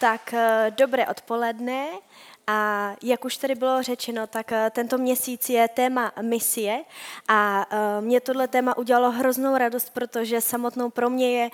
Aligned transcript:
Tak 0.00 0.34
eh, 0.34 0.72
dobré 0.76 1.06
odpoledne. 1.06 1.88
A 2.46 2.90
jak 3.02 3.24
už 3.24 3.36
tady 3.36 3.54
bylo 3.54 3.82
řečeno, 3.82 4.26
tak 4.26 4.52
eh, 4.52 4.70
tento 4.70 4.98
měsíc 4.98 5.48
je 5.48 5.68
téma 5.68 6.12
misie 6.22 6.84
a 7.28 7.66
eh, 7.70 8.00
mě 8.00 8.20
tohle 8.20 8.48
téma 8.48 8.76
udělalo 8.76 9.10
hroznou 9.10 9.56
radost, 9.56 9.90
protože 9.90 10.40
samotnou 10.40 10.90
pro 10.90 11.10
mě 11.10 11.40
je 11.40 11.50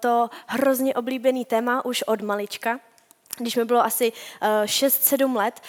to 0.00 0.30
hrozně 0.46 0.94
oblíbený 0.94 1.44
téma 1.44 1.84
už 1.84 2.02
od 2.02 2.20
malička. 2.20 2.80
Když 3.38 3.56
mi 3.56 3.64
bylo 3.64 3.84
asi 3.84 4.12
6-7 4.64 5.36
let, 5.36 5.60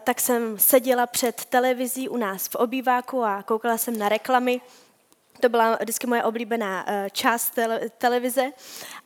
tak 0.00 0.20
jsem 0.20 0.58
seděla 0.58 1.06
před 1.06 1.44
televizí 1.44 2.08
u 2.08 2.16
nás 2.16 2.48
v 2.48 2.54
obýváku 2.54 3.24
a 3.24 3.42
koukala 3.42 3.78
jsem 3.78 3.98
na 3.98 4.08
reklamy 4.08 4.60
to 5.40 5.48
byla 5.48 5.78
vždycky 5.80 6.06
moje 6.06 6.24
oblíbená 6.24 6.84
eh, 6.86 7.08
část 7.12 7.58
televize. 7.98 8.50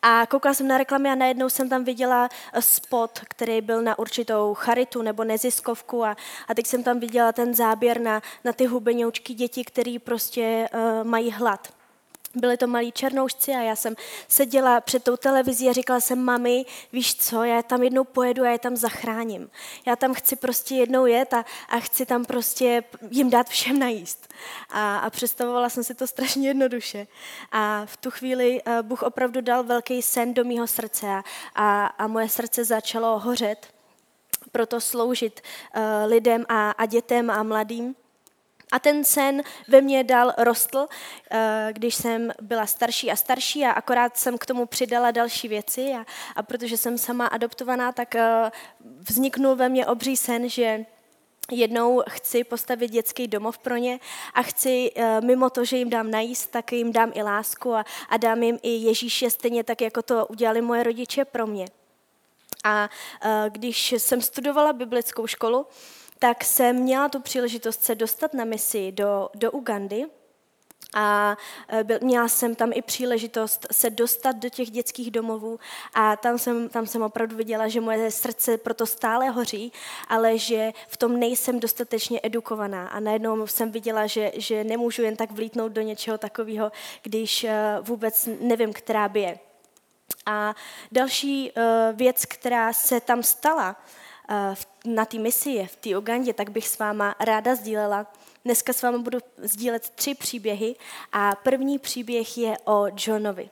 A 0.03 0.27
koukala 0.27 0.55
jsem 0.55 0.69
na 0.69 0.79
reklamy 0.79 1.09
a 1.09 1.15
najednou 1.15 1.49
jsem 1.49 1.69
tam 1.69 1.85
viděla 1.85 2.29
eh, 2.53 2.63
spot, 2.63 3.21
který 3.29 3.61
byl 3.61 3.83
na 3.83 3.99
určitou 3.99 4.55
charitu 4.55 5.03
nebo 5.03 5.25
neziskovku 5.25 6.05
a, 6.05 6.17
a 6.49 6.55
teď 6.55 6.67
jsem 6.67 6.83
tam 6.83 7.01
viděla 7.01 7.33
ten 7.33 7.55
záběr 7.55 8.01
na, 8.01 8.23
na 8.45 8.53
ty 8.53 8.67
hubenoučky 8.67 9.35
děti, 9.35 9.65
který 9.65 9.99
prostě 9.99 10.69
uh, 10.75 11.05
mají 11.05 11.31
hlad. 11.31 11.80
Byli 12.35 12.57
to 12.57 12.67
malí 12.67 12.93
černoušci 12.93 13.53
a 13.53 13.61
já 13.61 13.77
jsem 13.77 13.97
seděla 14.29 14.81
před 14.81 15.05
tou 15.05 15.17
televizí 15.17 15.69
a 15.69 15.73
říkala 15.73 16.01
jsem, 16.01 16.25
mami, 16.25 16.65
víš 16.93 17.17
co, 17.17 17.45
já 17.45 17.63
tam 17.63 17.83
jednou 17.83 18.05
pojedu 18.05 18.43
a 18.43 18.49
je 18.49 18.59
tam 18.59 18.77
zachráním. 18.77 19.51
Já 19.87 19.97
tam 19.97 20.15
chci 20.15 20.37
prostě 20.37 20.75
jednou 20.75 21.07
jet 21.07 21.35
a, 21.35 21.45
a 21.69 21.81
chci 21.81 22.07
tam 22.07 22.25
prostě 22.25 22.85
jim 23.11 23.31
dát 23.31 23.49
všem 23.49 23.79
najíst. 23.79 24.29
A, 24.71 24.99
a 24.99 25.11
představovala 25.11 25.69
jsem 25.69 25.85
si 25.85 25.95
to 25.95 26.07
strašně 26.07 26.49
jednoduše. 26.49 27.07
A 27.53 27.83
v 27.87 27.97
tu 27.97 28.11
chvíli 28.11 28.63
uh, 28.63 28.83
Bůh 28.83 29.03
opravdu 29.03 29.41
dal 29.41 29.65
velký 29.65 30.03
sen 30.03 30.35
do 30.35 30.45
mého 30.45 30.67
srdce 30.67 31.07
a, 31.07 31.25
a, 31.55 31.87
a 31.87 32.07
moje 32.07 32.29
srdce 32.29 32.65
začalo 32.65 33.19
hořet 33.19 33.67
proto 34.53 34.81
sloužit 34.81 35.41
uh, 35.77 35.83
lidem 36.07 36.45
a, 36.49 36.71
a 36.71 36.87
dětem 36.87 37.31
a 37.31 37.43
mladým. 37.43 37.95
A 38.73 38.79
ten 38.79 39.05
sen 39.05 39.43
ve 39.69 39.81
mně 39.81 40.05
dal 40.05 40.33
rostl, 40.39 40.87
eh, 41.31 41.69
když 41.73 41.95
jsem 41.95 42.33
byla 42.41 42.67
starší 42.67 43.11
a 43.11 43.17
starší 43.17 43.65
a 43.65 43.71
akorát 43.71 44.17
jsem 44.17 44.39
k 44.39 44.47
tomu 44.47 44.67
přidala 44.67 45.11
další 45.11 45.49
věci 45.49 45.93
a, 45.93 46.07
a 46.37 46.43
protože 46.43 46.77
jsem 46.77 46.99
sama 46.99 47.27
adoptovaná, 47.27 47.93
tak 47.93 48.15
eh, 48.15 48.51
vzniknul 49.09 49.57
ve 49.57 49.69
mně 49.69 49.87
obří 49.87 50.17
sen, 50.17 50.49
že 50.49 50.85
jednou 51.51 52.03
chci 52.09 52.45
postavit 52.45 52.91
dětský 52.91 53.29
domov 53.29 53.59
pro 53.59 53.77
ně 53.77 54.01
a 54.35 54.43
chci 54.43 54.91
eh, 54.97 55.21
mimo 55.21 55.51
to, 55.51 55.65
že 55.65 55.77
jim 55.77 55.91
dám 55.91 56.11
najíst, 56.11 56.51
tak 56.51 56.73
jim 56.73 56.93
dám 56.93 57.13
i 57.15 57.23
lásku 57.23 57.75
a, 57.75 57.85
a 58.09 58.17
dám 58.17 58.43
jim 58.43 58.59
i 58.63 58.71
Ježíše 58.71 59.31
stejně 59.31 59.65
tak, 59.65 59.81
jako 59.81 60.03
to 60.03 60.27
udělali 60.27 60.61
moje 60.61 60.83
rodiče 60.83 61.25
pro 61.25 61.47
mě. 61.47 61.67
A 62.65 62.91
když 63.49 63.93
jsem 63.93 64.21
studovala 64.21 64.73
biblickou 64.73 65.27
školu, 65.27 65.67
tak 66.23 66.45
jsem 66.45 66.77
měla 66.77 67.09
tu 67.09 67.21
příležitost 67.21 67.85
se 67.85 67.95
dostat 67.95 68.35
na 68.35 68.45
misi 68.45 68.93
do, 68.93 69.29
do 69.35 69.51
Ugandy 69.51 70.07
a 70.95 71.37
e, 71.69 71.85
byl, 71.85 71.99
měla 72.03 72.29
jsem 72.29 72.55
tam 72.55 72.71
i 72.75 72.83
příležitost 72.83 73.67
se 73.73 73.91
dostat 73.91 74.37
do 74.37 74.49
těch 74.49 74.71
dětských 74.71 75.11
domovů 75.11 75.59
a 75.95 76.17
tam 76.17 76.39
jsem, 76.39 76.69
tam 76.69 76.87
jsem 76.87 77.03
opravdu 77.03 77.37
viděla, 77.37 77.69
že 77.69 77.81
moje 77.81 78.11
srdce 78.11 78.59
proto 78.59 78.87
stále 78.87 79.31
hoří, 79.31 79.73
ale 80.09 80.39
že 80.39 80.73
v 80.89 80.97
tom 80.97 81.21
nejsem 81.21 81.61
dostatečně 81.61 82.21
edukovaná 82.23 82.89
a 82.89 83.01
najednou 83.01 83.47
jsem 83.47 83.71
viděla, 83.71 84.07
že, 84.07 84.33
že 84.35 84.65
nemůžu 84.65 85.03
jen 85.03 85.17
tak 85.17 85.31
vlítnout 85.31 85.73
do 85.73 85.81
něčeho 85.81 86.19
takového, 86.19 86.73
když 87.03 87.45
e, 87.45 87.79
vůbec 87.81 88.29
nevím, 88.41 88.73
která 88.73 89.09
by 89.09 89.21
je. 89.21 89.39
A 90.27 90.55
další 90.93 91.51
e, 91.51 91.53
věc, 91.93 92.25
která 92.25 92.73
se 92.73 93.01
tam 93.01 93.23
stala, 93.23 93.77
na 94.85 95.05
té 95.05 95.19
misi 95.19 95.67
v 95.67 95.77
té 95.77 95.99
Ugandě, 95.99 96.33
tak 96.33 96.51
bych 96.51 96.69
s 96.69 96.79
váma 96.79 97.15
ráda 97.21 97.55
sdílela. 97.55 98.07
Dneska 98.45 98.73
s 98.73 98.83
vámi 98.83 98.99
budu 98.99 99.19
sdílet 99.39 99.91
tři 99.91 100.15
příběhy 100.15 100.77
a 101.13 101.35
první 101.35 101.79
příběh 101.79 102.39
je 102.39 102.59
o 102.65 102.87
Johnovi. 103.07 103.51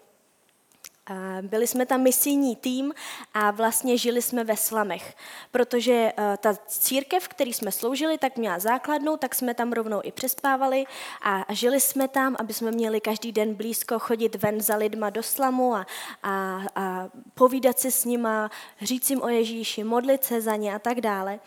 Byli 1.42 1.66
jsme 1.66 1.86
tam 1.86 2.00
misijní 2.00 2.56
tým 2.56 2.94
a 3.34 3.50
vlastně 3.50 3.98
žili 3.98 4.22
jsme 4.22 4.44
ve 4.44 4.56
slamech, 4.56 5.16
protože 5.50 6.12
eh, 6.16 6.36
ta 6.40 6.54
církev, 6.66 7.28
který 7.28 7.52
jsme 7.52 7.72
sloužili, 7.72 8.18
tak 8.18 8.36
měla 8.36 8.58
základnu, 8.58 9.16
tak 9.16 9.34
jsme 9.34 9.54
tam 9.54 9.72
rovnou 9.72 10.00
i 10.02 10.12
přespávali 10.12 10.84
a 11.22 11.44
žili 11.48 11.80
jsme 11.80 12.08
tam, 12.08 12.36
aby 12.38 12.52
jsme 12.52 12.70
měli 12.70 13.00
každý 13.00 13.32
den 13.32 13.54
blízko 13.54 13.98
chodit 13.98 14.34
ven 14.34 14.60
za 14.60 14.76
lidma 14.76 15.10
do 15.10 15.22
slamu 15.22 15.74
a, 15.74 15.86
a, 16.22 16.60
a 16.74 17.08
povídat 17.34 17.78
si 17.78 17.90
s 17.90 18.04
nima, 18.04 18.50
říct 18.82 19.10
jim 19.10 19.22
o 19.22 19.28
Ježíši, 19.28 19.84
modlit 19.84 20.24
se 20.24 20.40
za 20.40 20.56
ně 20.56 20.74
a 20.74 20.78
tak 20.78 21.00
dále. 21.00 21.40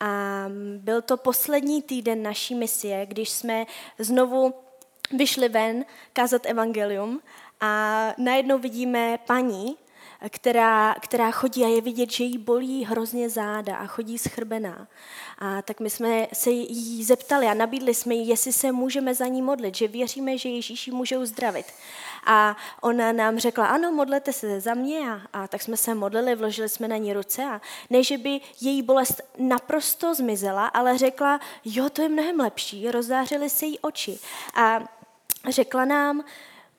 A 0.00 0.44
byl 0.78 1.02
to 1.02 1.16
poslední 1.16 1.82
týden 1.82 2.22
naší 2.22 2.54
misie, 2.54 3.06
když 3.06 3.30
jsme 3.30 3.66
znovu 3.98 4.54
vyšli 5.12 5.48
ven 5.48 5.84
kázat 6.12 6.46
evangelium 6.46 7.20
a 7.60 8.12
najednou 8.18 8.58
vidíme 8.58 9.18
paní, 9.26 9.76
která, 10.28 10.94
která 11.00 11.30
chodí 11.30 11.64
a 11.64 11.68
je 11.68 11.80
vidět, 11.80 12.10
že 12.10 12.24
jí 12.24 12.38
bolí 12.38 12.84
hrozně 12.84 13.30
záda 13.30 13.76
a 13.76 13.86
chodí 13.86 14.18
schrbená. 14.18 14.88
A 15.38 15.62
tak 15.62 15.80
my 15.80 15.90
jsme 15.90 16.26
se 16.32 16.50
jí 16.50 17.04
zeptali 17.04 17.46
a 17.46 17.54
nabídli 17.54 17.94
jsme 17.94 18.14
jí, 18.14 18.28
jestli 18.28 18.52
se 18.52 18.72
můžeme 18.72 19.14
za 19.14 19.26
ní 19.26 19.42
modlit, 19.42 19.74
že 19.74 19.88
věříme, 19.88 20.38
že 20.38 20.48
Ježíši 20.48 20.90
může 20.90 21.18
uzdravit. 21.18 21.66
A 22.26 22.56
ona 22.80 23.12
nám 23.12 23.38
řekla, 23.38 23.66
ano, 23.66 23.92
modlete 23.92 24.32
se 24.32 24.60
za 24.60 24.74
mě. 24.74 25.10
A, 25.10 25.20
a 25.32 25.48
tak 25.48 25.62
jsme 25.62 25.76
se 25.76 25.94
modlili, 25.94 26.34
vložili 26.34 26.68
jsme 26.68 26.88
na 26.88 26.96
ní 26.96 27.12
ruce 27.12 27.44
a 27.44 27.60
ne, 27.90 28.02
že 28.02 28.18
by 28.18 28.40
její 28.60 28.82
bolest 28.82 29.22
naprosto 29.38 30.14
zmizela, 30.14 30.66
ale 30.66 30.98
řekla, 30.98 31.40
jo, 31.64 31.90
to 31.90 32.02
je 32.02 32.08
mnohem 32.08 32.40
lepší, 32.40 32.90
rozzářily 32.90 33.50
se 33.50 33.66
jí 33.66 33.78
oči. 33.78 34.18
A 34.54 34.80
řekla 35.48 35.84
nám, 35.84 36.24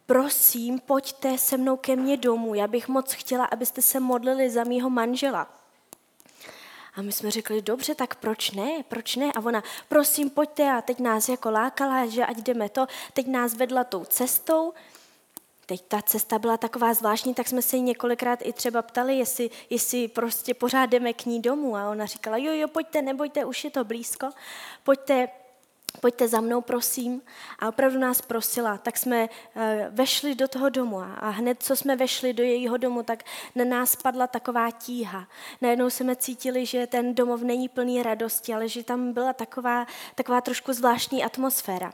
prosím, 0.07 0.79
pojďte 0.79 1.38
se 1.38 1.57
mnou 1.57 1.78
ke 1.78 1.95
mně 1.95 2.18
domů, 2.18 2.56
já 2.56 2.68
bych 2.68 2.88
moc 2.88 3.13
chtěla, 3.13 3.45
abyste 3.45 3.81
se 3.81 4.00
modlili 4.00 4.50
za 4.50 4.63
mýho 4.63 4.90
manžela. 4.90 5.47
A 6.95 7.01
my 7.01 7.12
jsme 7.12 7.31
řekli, 7.31 7.62
dobře, 7.62 7.95
tak 7.95 8.16
proč 8.16 8.51
ne, 8.51 8.84
proč 8.88 9.16
ne? 9.16 9.31
A 9.35 9.40
ona, 9.40 9.63
prosím, 9.90 10.29
pojďte 10.29 10.72
a 10.72 10.81
teď 10.81 11.00
nás 11.00 11.29
jako 11.29 11.51
lákala, 11.51 12.06
že 12.06 12.25
ať 12.25 12.38
jdeme 12.38 12.69
to, 12.69 12.88
teď 13.13 13.28
nás 13.28 13.53
vedla 13.53 13.84
tou 13.84 14.06
cestou. 14.06 14.73
Teď 15.66 15.81
ta 15.88 16.01
cesta 16.01 16.39
byla 16.39 16.57
taková 16.57 16.94
zvláštní, 16.94 17.34
tak 17.34 17.47
jsme 17.47 17.62
se 17.62 17.75
jí 17.75 17.81
několikrát 17.81 18.39
i 18.44 18.53
třeba 18.53 18.81
ptali, 18.81 19.18
jestli, 19.18 19.50
jestli 19.69 20.07
prostě 20.07 20.53
pořád 20.53 20.85
jdeme 20.85 21.13
k 21.13 21.25
ní 21.25 21.41
domů. 21.41 21.78
A 21.78 21.89
ona 21.89 22.06
říkala, 22.06 22.38
jo, 22.38 22.53
jo, 22.53 22.68
pojďte, 22.68 23.01
nebojte, 23.01 23.45
už 23.45 23.63
je 23.63 23.69
to 23.69 23.84
blízko, 23.84 24.29
pojďte, 24.84 25.28
pojďte 26.01 26.27
za 26.27 26.41
mnou, 26.41 26.61
prosím. 26.61 27.21
A 27.59 27.69
opravdu 27.69 27.99
nás 27.99 28.21
prosila. 28.21 28.77
Tak 28.77 28.97
jsme 28.97 29.29
eh, 29.55 29.87
vešli 29.91 30.35
do 30.35 30.47
toho 30.47 30.69
domu 30.69 30.99
a 30.99 31.29
hned, 31.29 31.63
co 31.63 31.75
jsme 31.75 31.95
vešli 31.95 32.33
do 32.33 32.43
jejího 32.43 32.77
domu, 32.77 33.03
tak 33.03 33.23
na 33.55 33.65
nás 33.65 33.95
padla 33.95 34.27
taková 34.27 34.71
tíha. 34.71 35.27
Najednou 35.61 35.89
jsme 35.89 36.15
cítili, 36.15 36.65
že 36.65 36.87
ten 36.87 37.15
domov 37.15 37.41
není 37.41 37.69
plný 37.69 38.03
radosti, 38.03 38.53
ale 38.53 38.67
že 38.67 38.83
tam 38.83 39.13
byla 39.13 39.33
taková, 39.33 39.87
taková 40.15 40.41
trošku 40.41 40.73
zvláštní 40.73 41.23
atmosféra. 41.23 41.93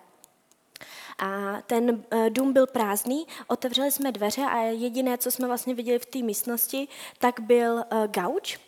A 1.20 1.62
ten 1.68 2.04
eh, 2.12 2.30
dům 2.30 2.54
byl 2.54 2.68
prázdný, 2.68 3.28
otevřeli 3.48 3.92
jsme 3.92 4.12
dveře 4.12 4.42
a 4.42 4.58
jediné, 4.58 5.18
co 5.18 5.32
jsme 5.32 5.48
vlastně 5.48 5.74
viděli 5.74 6.00
v 6.00 6.06
té 6.06 6.20
místnosti, 6.20 6.88
tak 7.20 7.40
byl 7.40 7.80
eh, 7.80 8.08
gauč, 8.08 8.60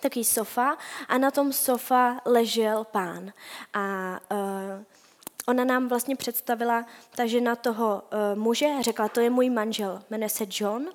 takový 0.00 0.24
sofa 0.24 0.76
a 1.08 1.18
na 1.18 1.30
tom 1.30 1.52
sofa 1.52 2.20
ležel 2.24 2.84
pán. 2.84 3.32
A 3.74 4.18
uh, 4.30 4.84
ona 5.46 5.64
nám 5.64 5.88
vlastně 5.88 6.16
představila 6.16 6.86
ta 7.16 7.26
žena 7.26 7.56
toho 7.56 8.02
uh, 8.12 8.38
muže, 8.38 8.68
řekla, 8.80 9.08
to 9.08 9.20
je 9.20 9.30
můj 9.30 9.50
manžel, 9.50 10.02
jmenuje 10.10 10.28
se 10.28 10.44
John, 10.50 10.86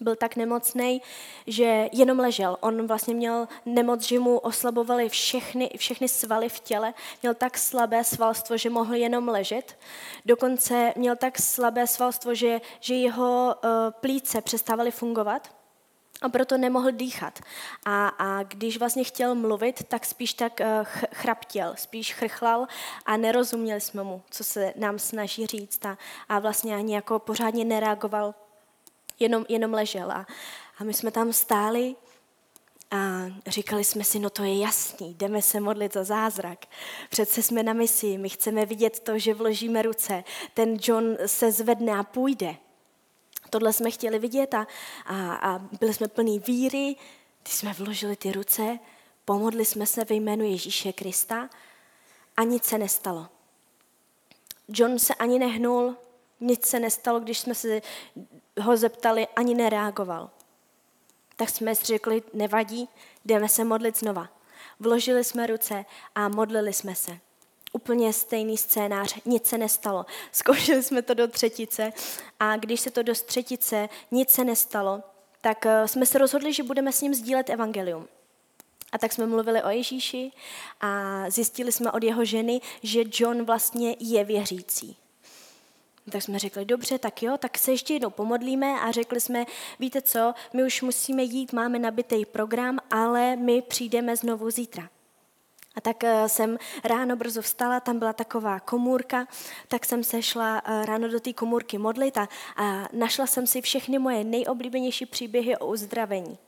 byl 0.00 0.16
tak 0.16 0.36
nemocný, 0.36 1.02
že 1.46 1.88
jenom 1.92 2.18
ležel. 2.18 2.56
On 2.60 2.86
vlastně 2.86 3.14
měl 3.14 3.48
nemoc, 3.66 4.02
že 4.02 4.18
mu 4.18 4.38
oslabovaly 4.38 5.08
všechny, 5.08 5.70
všechny 5.76 6.08
svaly 6.08 6.48
v 6.48 6.60
těle. 6.60 6.94
Měl 7.22 7.34
tak 7.34 7.58
slabé 7.58 8.04
svalstvo, 8.04 8.56
že 8.56 8.70
mohl 8.70 8.94
jenom 8.94 9.28
ležet. 9.28 9.78
Dokonce 10.26 10.92
měl 10.96 11.16
tak 11.16 11.38
slabé 11.38 11.86
svalstvo, 11.86 12.34
že, 12.34 12.60
že 12.80 12.94
jeho 12.94 13.54
uh, 13.64 13.70
plíce 14.00 14.40
přestávaly 14.40 14.90
fungovat 14.90 15.55
a 16.22 16.28
proto 16.28 16.58
nemohl 16.58 16.90
dýchat. 16.90 17.40
A, 17.84 18.08
a 18.08 18.42
když 18.42 18.78
vlastně 18.78 19.04
chtěl 19.04 19.34
mluvit, 19.34 19.84
tak 19.88 20.06
spíš 20.06 20.34
tak 20.34 20.60
uh, 20.60 20.66
chraptěl, 21.12 21.74
spíš 21.76 22.14
chrchlal 22.14 22.66
a 23.06 23.16
nerozuměli 23.16 23.80
jsme 23.80 24.02
mu, 24.02 24.22
co 24.30 24.44
se 24.44 24.72
nám 24.76 24.98
snaží 24.98 25.46
říct 25.46 25.86
a, 25.86 25.98
a 26.28 26.38
vlastně 26.38 26.76
ani 26.76 26.94
jako 26.94 27.18
pořádně 27.18 27.64
nereagoval, 27.64 28.34
jenom, 29.18 29.44
jenom 29.48 29.74
ležel. 29.74 30.12
A, 30.12 30.26
a 30.78 30.84
my 30.84 30.94
jsme 30.94 31.10
tam 31.10 31.32
stáli 31.32 31.96
a 32.90 33.26
říkali 33.46 33.84
jsme 33.84 34.04
si, 34.04 34.18
no 34.18 34.30
to 34.30 34.42
je 34.42 34.58
jasný, 34.58 35.14
jdeme 35.14 35.42
se 35.42 35.60
modlit 35.60 35.92
za 35.92 36.04
zázrak. 36.04 36.66
Přece 37.10 37.42
jsme 37.42 37.62
na 37.62 37.72
misi, 37.72 38.18
my 38.18 38.28
chceme 38.28 38.66
vidět 38.66 39.00
to, 39.00 39.18
že 39.18 39.34
vložíme 39.34 39.82
ruce. 39.82 40.24
Ten 40.54 40.78
John 40.82 41.16
se 41.26 41.52
zvedne 41.52 41.92
a 41.92 42.02
půjde 42.02 42.56
tohle 43.56 43.72
jsme 43.72 43.90
chtěli 43.90 44.18
vidět 44.18 44.54
a, 44.54 44.66
a, 45.06 45.34
a 45.34 45.58
byli 45.58 45.94
jsme 45.94 46.08
plní 46.08 46.38
víry, 46.38 46.96
když 47.42 47.54
jsme 47.54 47.72
vložili 47.72 48.16
ty 48.16 48.32
ruce, 48.32 48.78
pomodli 49.24 49.64
jsme 49.64 49.86
se 49.86 50.04
ve 50.04 50.14
jménu 50.14 50.44
Ježíše 50.44 50.92
Krista 50.92 51.48
a 52.36 52.42
nic 52.42 52.64
se 52.64 52.78
nestalo. 52.78 53.26
John 54.68 54.98
se 54.98 55.14
ani 55.14 55.38
nehnul, 55.38 55.96
nic 56.40 56.66
se 56.66 56.80
nestalo, 56.80 57.20
když 57.20 57.38
jsme 57.38 57.54
se 57.54 57.82
ho 58.60 58.76
zeptali, 58.76 59.26
ani 59.36 59.54
nereagoval. 59.54 60.30
Tak 61.36 61.50
jsme 61.50 61.74
si 61.74 61.84
řekli, 61.84 62.22
nevadí, 62.34 62.88
jdeme 63.24 63.48
se 63.48 63.64
modlit 63.64 63.98
znova. 63.98 64.28
Vložili 64.80 65.24
jsme 65.24 65.46
ruce 65.46 65.84
a 66.14 66.28
modlili 66.28 66.72
jsme 66.72 66.94
se. 66.94 67.18
Úplně 67.76 68.12
stejný 68.12 68.56
scénář, 68.56 69.14
nic 69.24 69.46
se 69.46 69.58
nestalo. 69.58 70.06
Zkoušeli 70.32 70.82
jsme 70.82 71.02
to 71.02 71.14
do 71.14 71.28
třetice 71.28 71.92
a 72.40 72.56
když 72.56 72.80
se 72.80 72.90
to 72.90 73.02
do 73.02 73.14
třetice 73.14 73.88
nic 74.10 74.30
se 74.30 74.44
nestalo, 74.44 75.02
tak 75.40 75.66
eh, 75.66 75.88
jsme 75.88 76.06
se 76.06 76.18
rozhodli, 76.18 76.52
že 76.52 76.62
budeme 76.62 76.92
s 76.92 77.00
ním 77.00 77.14
sdílet 77.14 77.50
evangelium. 77.50 78.08
A 78.92 78.98
tak 78.98 79.12
jsme 79.12 79.26
mluvili 79.26 79.62
o 79.62 79.68
Ježíši 79.68 80.32
a 80.80 81.24
zjistili 81.30 81.72
jsme 81.72 81.92
od 81.92 82.02
jeho 82.02 82.24
ženy, 82.24 82.60
že 82.82 83.04
John 83.12 83.44
vlastně 83.44 83.96
je 84.00 84.24
věřící. 84.24 84.96
Tak 86.10 86.22
jsme 86.22 86.38
řekli, 86.38 86.64
dobře, 86.64 86.98
tak 86.98 87.22
jo, 87.22 87.36
tak 87.38 87.58
se 87.58 87.70
ještě 87.70 87.94
jednou 87.94 88.10
pomodlíme 88.10 88.80
a 88.80 88.90
řekli 88.90 89.20
jsme, 89.20 89.44
víte 89.78 90.02
co, 90.02 90.34
my 90.52 90.64
už 90.64 90.82
musíme 90.82 91.22
jít, 91.22 91.52
máme 91.52 91.78
nabitý 91.78 92.24
program, 92.24 92.78
ale 92.90 93.36
my 93.36 93.62
přijdeme 93.62 94.16
znovu 94.16 94.50
zítra. 94.50 94.88
A 95.76 95.80
tak 95.80 96.04
eh, 96.04 96.28
jsem 96.28 96.58
ráno 96.84 97.16
brzo 97.16 97.42
vstala, 97.42 97.80
tam 97.80 97.98
byla 97.98 98.12
taková 98.12 98.60
komůrka, 98.60 99.28
tak 99.68 99.86
jsem 99.86 100.04
se 100.04 100.22
šla 100.22 100.62
eh, 100.64 100.86
ráno 100.86 101.08
do 101.08 101.20
té 101.20 101.32
komůrky 101.32 101.78
modlit 101.78 102.18
a, 102.18 102.28
našla 102.92 103.26
jsem 103.26 103.46
si 103.46 103.62
všechny 103.62 103.98
moje 103.98 104.24
nejoblíbenější 104.24 105.06
příběhy 105.06 105.56
o 105.56 105.66
uzdravení. 105.66 106.38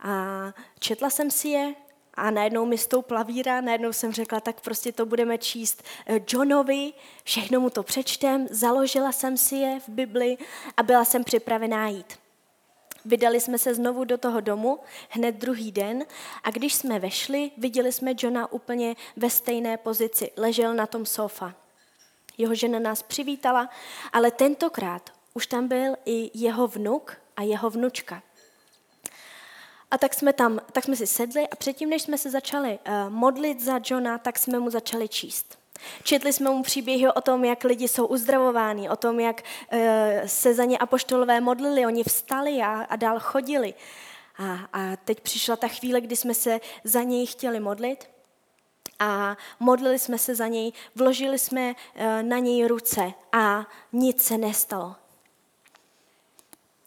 A 0.00 0.52
četla 0.78 1.10
jsem 1.10 1.30
si 1.30 1.48
je 1.48 1.74
a 2.14 2.30
najednou 2.30 2.66
mi 2.66 2.78
stoupla 2.78 3.22
víra, 3.22 3.60
najednou 3.60 3.92
jsem 3.92 4.12
řekla, 4.12 4.40
tak 4.40 4.60
prostě 4.60 4.92
to 4.92 5.06
budeme 5.06 5.38
číst 5.38 5.82
eh, 6.06 6.20
Johnovi, 6.28 6.92
všechno 7.24 7.60
mu 7.60 7.70
to 7.70 7.82
přečtem, 7.82 8.46
založila 8.50 9.12
jsem 9.12 9.36
si 9.36 9.56
je 9.56 9.80
v 9.80 9.88
Bibli 9.88 10.36
a 10.76 10.82
byla 10.82 11.04
jsem 11.04 11.24
připravená 11.24 11.88
jít. 11.88 12.25
Vydali 13.06 13.40
jsme 13.40 13.58
se 13.58 13.74
znovu 13.74 14.04
do 14.04 14.18
toho 14.18 14.40
domu 14.40 14.80
hned 15.08 15.34
druhý 15.34 15.72
den 15.72 16.04
a 16.44 16.50
když 16.50 16.74
jsme 16.74 16.98
vešli, 16.98 17.50
viděli 17.58 17.92
jsme 17.92 18.12
Johna 18.18 18.52
úplně 18.52 18.96
ve 19.16 19.30
stejné 19.30 19.76
pozici. 19.76 20.30
Ležel 20.36 20.74
na 20.74 20.86
tom 20.86 21.06
sofa. 21.06 21.54
Jeho 22.38 22.54
žena 22.54 22.78
nás 22.78 23.02
přivítala, 23.02 23.70
ale 24.12 24.30
tentokrát 24.30 25.10
už 25.34 25.46
tam 25.46 25.68
byl 25.68 25.94
i 26.04 26.30
jeho 26.34 26.68
vnuk 26.68 27.16
a 27.36 27.42
jeho 27.42 27.70
vnučka. 27.70 28.22
A 29.90 29.98
tak 29.98 30.14
jsme 30.14 30.32
tam, 30.32 30.60
tak 30.72 30.84
jsme 30.84 30.96
si 30.96 31.06
sedli 31.06 31.48
a 31.48 31.56
předtím, 31.56 31.90
než 31.90 32.02
jsme 32.02 32.18
se 32.18 32.30
začali 32.30 32.78
uh, 32.88 33.12
modlit 33.12 33.60
za 33.60 33.80
Johna, 33.84 34.18
tak 34.18 34.38
jsme 34.38 34.58
mu 34.58 34.70
začali 34.70 35.08
číst. 35.08 35.58
Četli 36.02 36.32
jsme 36.32 36.50
mu 36.50 36.62
příběhy 36.62 37.08
o 37.08 37.20
tom, 37.20 37.44
jak 37.44 37.64
lidi 37.64 37.88
jsou 37.88 38.06
uzdravováni, 38.06 38.90
o 38.90 38.96
tom, 38.96 39.20
jak 39.20 39.42
uh, 39.72 39.78
se 40.26 40.54
za 40.54 40.64
ně 40.64 40.78
apoštolové 40.78 41.40
modlili, 41.40 41.86
oni 41.86 42.04
vstali 42.04 42.62
a, 42.62 42.86
a 42.88 42.96
dál 42.96 43.20
chodili. 43.20 43.74
A, 44.38 44.58
a 44.72 44.96
teď 45.04 45.20
přišla 45.20 45.56
ta 45.56 45.68
chvíle, 45.68 46.00
kdy 46.00 46.16
jsme 46.16 46.34
se 46.34 46.60
za 46.84 47.02
něj 47.02 47.26
chtěli 47.26 47.60
modlit 47.60 48.10
a 48.98 49.36
modlili 49.60 49.98
jsme 49.98 50.18
se 50.18 50.34
za 50.34 50.46
něj, 50.46 50.72
vložili 50.94 51.38
jsme 51.38 51.70
uh, 51.70 52.22
na 52.22 52.38
něj 52.38 52.66
ruce 52.66 53.12
a 53.32 53.66
nic 53.92 54.22
se 54.22 54.38
nestalo. 54.38 54.94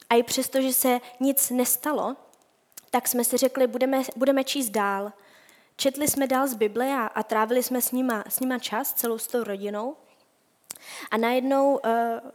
A 0.10 0.16
i 0.16 0.24
přesto, 0.24 0.62
že 0.62 0.74
se 0.74 1.00
nic 1.20 1.50
nestalo, 1.50 2.16
tak 2.92 3.08
jsme 3.08 3.24
si 3.24 3.38
řekli, 3.38 3.68
budeme, 3.68 4.02
budeme 4.16 4.44
číst 4.44 4.70
dál. 4.70 5.12
Četli 5.80 6.08
jsme 6.08 6.28
dál 6.28 6.48
z 6.48 6.54
Bible 6.54 6.96
a, 6.96 7.08
a 7.08 7.24
trávili 7.24 7.64
jsme 7.64 7.82
s 7.82 7.92
nima, 7.92 8.24
s 8.30 8.40
nima 8.40 8.60
čas, 8.60 8.94
celou 8.94 9.18
s 9.18 9.28
tou 9.28 9.44
rodinou. 9.44 9.96
A 11.12 11.18
najednou 11.18 11.74
uh, 11.74 11.82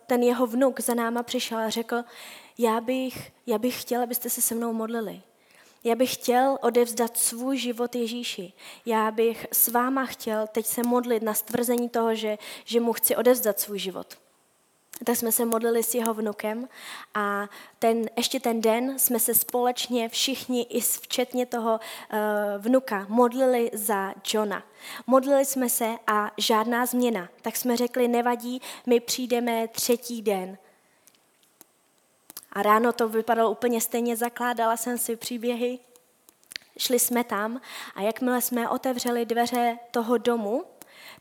ten 0.07 0.23
jeho 0.23 0.47
vnuk 0.47 0.81
za 0.81 0.95
náma 0.95 1.23
přišel 1.23 1.59
a 1.59 1.69
řekl, 1.69 2.05
já 2.59 2.81
bych, 2.81 3.33
já 3.47 3.59
bych 3.59 3.81
chtěl, 3.81 4.03
abyste 4.03 4.31
se 4.31 4.41
se 4.41 4.55
mnou 4.55 4.73
modlili. 4.73 5.23
Já 5.85 5.95
bych 5.95 6.15
chtěl 6.15 6.59
odevzdat 6.63 7.19
svůj 7.19 7.57
život 7.57 7.95
Ježíši. 7.95 8.53
Já 8.87 9.11
bych 9.11 9.47
s 9.53 9.69
váma 9.69 10.07
chtěl 10.07 10.47
teď 10.47 10.67
se 10.67 10.83
modlit 10.83 11.23
na 11.23 11.35
stvrzení 11.35 11.89
toho, 11.89 12.15
že, 12.15 12.39
že 12.65 12.81
mu 12.81 12.93
chci 12.93 13.17
odevzdat 13.17 13.61
svůj 13.61 13.79
život 13.79 14.24
tak 15.05 15.17
jsme 15.17 15.33
se 15.33 15.45
modlili 15.45 15.83
s 15.83 15.95
jeho 15.95 16.15
vnukem 16.15 16.69
a 17.15 17.49
ten, 17.79 18.07
ještě 18.17 18.41
ten 18.41 18.61
den 18.61 18.99
jsme 18.99 19.21
se 19.21 19.35
společně 19.35 20.09
všichni, 20.09 20.63
i 20.63 20.81
včetně 20.81 21.47
toho 21.47 21.81
uh, 22.13 22.19
vnuka, 22.59 23.07
modlili 23.09 23.71
za 23.73 24.15
Johna. 24.33 24.63
Modlili 25.07 25.45
jsme 25.45 25.69
se 25.69 25.95
a 26.07 26.31
žádná 26.39 26.87
změna. 26.87 27.29
Tak 27.43 27.57
jsme 27.57 27.77
řekli, 27.77 28.09
nevadí, 28.09 28.63
my 28.87 29.01
přijdeme 29.01 29.69
třetí 29.69 30.23
den. 30.23 30.59
A 32.53 32.63
ráno 32.63 32.93
to 32.93 33.09
vypadalo 33.09 33.51
úplně 33.51 33.81
stejně, 33.81 34.17
zakládala 34.17 34.77
jsem 34.77 34.99
si 34.99 35.17
příběhy, 35.17 35.79
šli 36.79 36.99
jsme 36.99 37.25
tam 37.25 37.61
a 37.95 38.03
jakmile 38.03 38.41
jsme 38.41 38.69
otevřeli 38.69 39.27
dveře 39.27 39.79
toho 39.91 40.19
domu, 40.19 40.65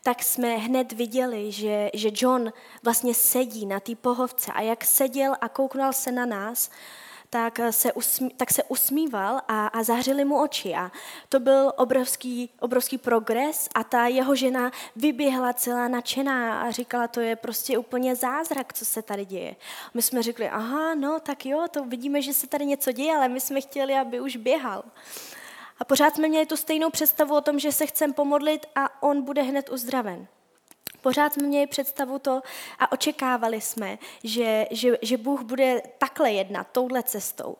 tak 0.06 0.22
jsme 0.22 0.56
hned 0.56 0.92
viděli, 0.92 1.52
že, 1.52 1.90
že 1.94 2.08
John 2.12 2.52
vlastně 2.82 3.14
sedí 3.14 3.66
na 3.66 3.80
té 3.80 3.94
pohovce 3.94 4.52
a 4.52 4.60
jak 4.60 4.84
seděl 4.84 5.34
a 5.40 5.48
kouknul 5.48 5.92
se 5.92 6.12
na 6.12 6.26
nás, 6.26 6.70
tak 7.30 7.60
se, 7.70 7.92
usmí, 7.92 8.30
tak 8.36 8.50
se 8.50 8.62
usmíval 8.62 9.40
a, 9.48 9.66
a 9.66 9.82
zahřili 9.82 10.24
mu 10.24 10.42
oči. 10.42 10.74
A 10.74 10.92
to 11.28 11.40
byl 11.40 11.72
obrovský, 11.76 12.50
obrovský 12.60 12.98
progres 12.98 13.68
a 13.74 13.84
ta 13.84 14.06
jeho 14.06 14.34
žena 14.34 14.70
vyběhla 14.96 15.52
celá 15.52 15.88
nadšená 15.88 16.62
a 16.62 16.70
říkala, 16.70 17.08
to 17.08 17.20
je 17.20 17.36
prostě 17.36 17.78
úplně 17.78 18.16
zázrak, 18.16 18.72
co 18.72 18.84
se 18.84 19.02
tady 19.02 19.24
děje. 19.24 19.56
My 19.94 20.02
jsme 20.02 20.22
řekli, 20.22 20.48
aha, 20.48 20.94
no 20.94 21.20
tak 21.20 21.46
jo, 21.46 21.64
to 21.70 21.84
vidíme, 21.84 22.22
že 22.22 22.32
se 22.32 22.46
tady 22.46 22.66
něco 22.66 22.92
děje, 22.92 23.16
ale 23.16 23.28
my 23.28 23.40
jsme 23.40 23.60
chtěli, 23.60 23.94
aby 23.94 24.20
už 24.20 24.36
běhal. 24.36 24.82
A 25.84 25.86
pořád 25.86 26.14
jsme 26.14 26.28
měli 26.28 26.46
tu 26.46 26.56
stejnou 26.56 26.90
představu 26.90 27.36
o 27.36 27.40
tom, 27.40 27.58
že 27.58 27.72
se 27.72 27.86
chceme 27.86 28.12
pomodlit 28.12 28.66
a 28.74 29.02
on 29.02 29.22
bude 29.22 29.42
hned 29.42 29.70
uzdraven. 29.72 30.26
Pořád 31.00 31.32
jsme 31.32 31.42
měli 31.42 31.66
představu 31.66 32.18
to 32.18 32.42
a 32.78 32.92
očekávali 32.92 33.60
jsme, 33.60 33.98
že, 34.22 34.66
že, 34.70 34.98
že 35.02 35.16
Bůh 35.16 35.42
bude 35.42 35.82
takhle 35.98 36.32
jednat, 36.32 36.66
touhle 36.72 37.02
cestou. 37.02 37.56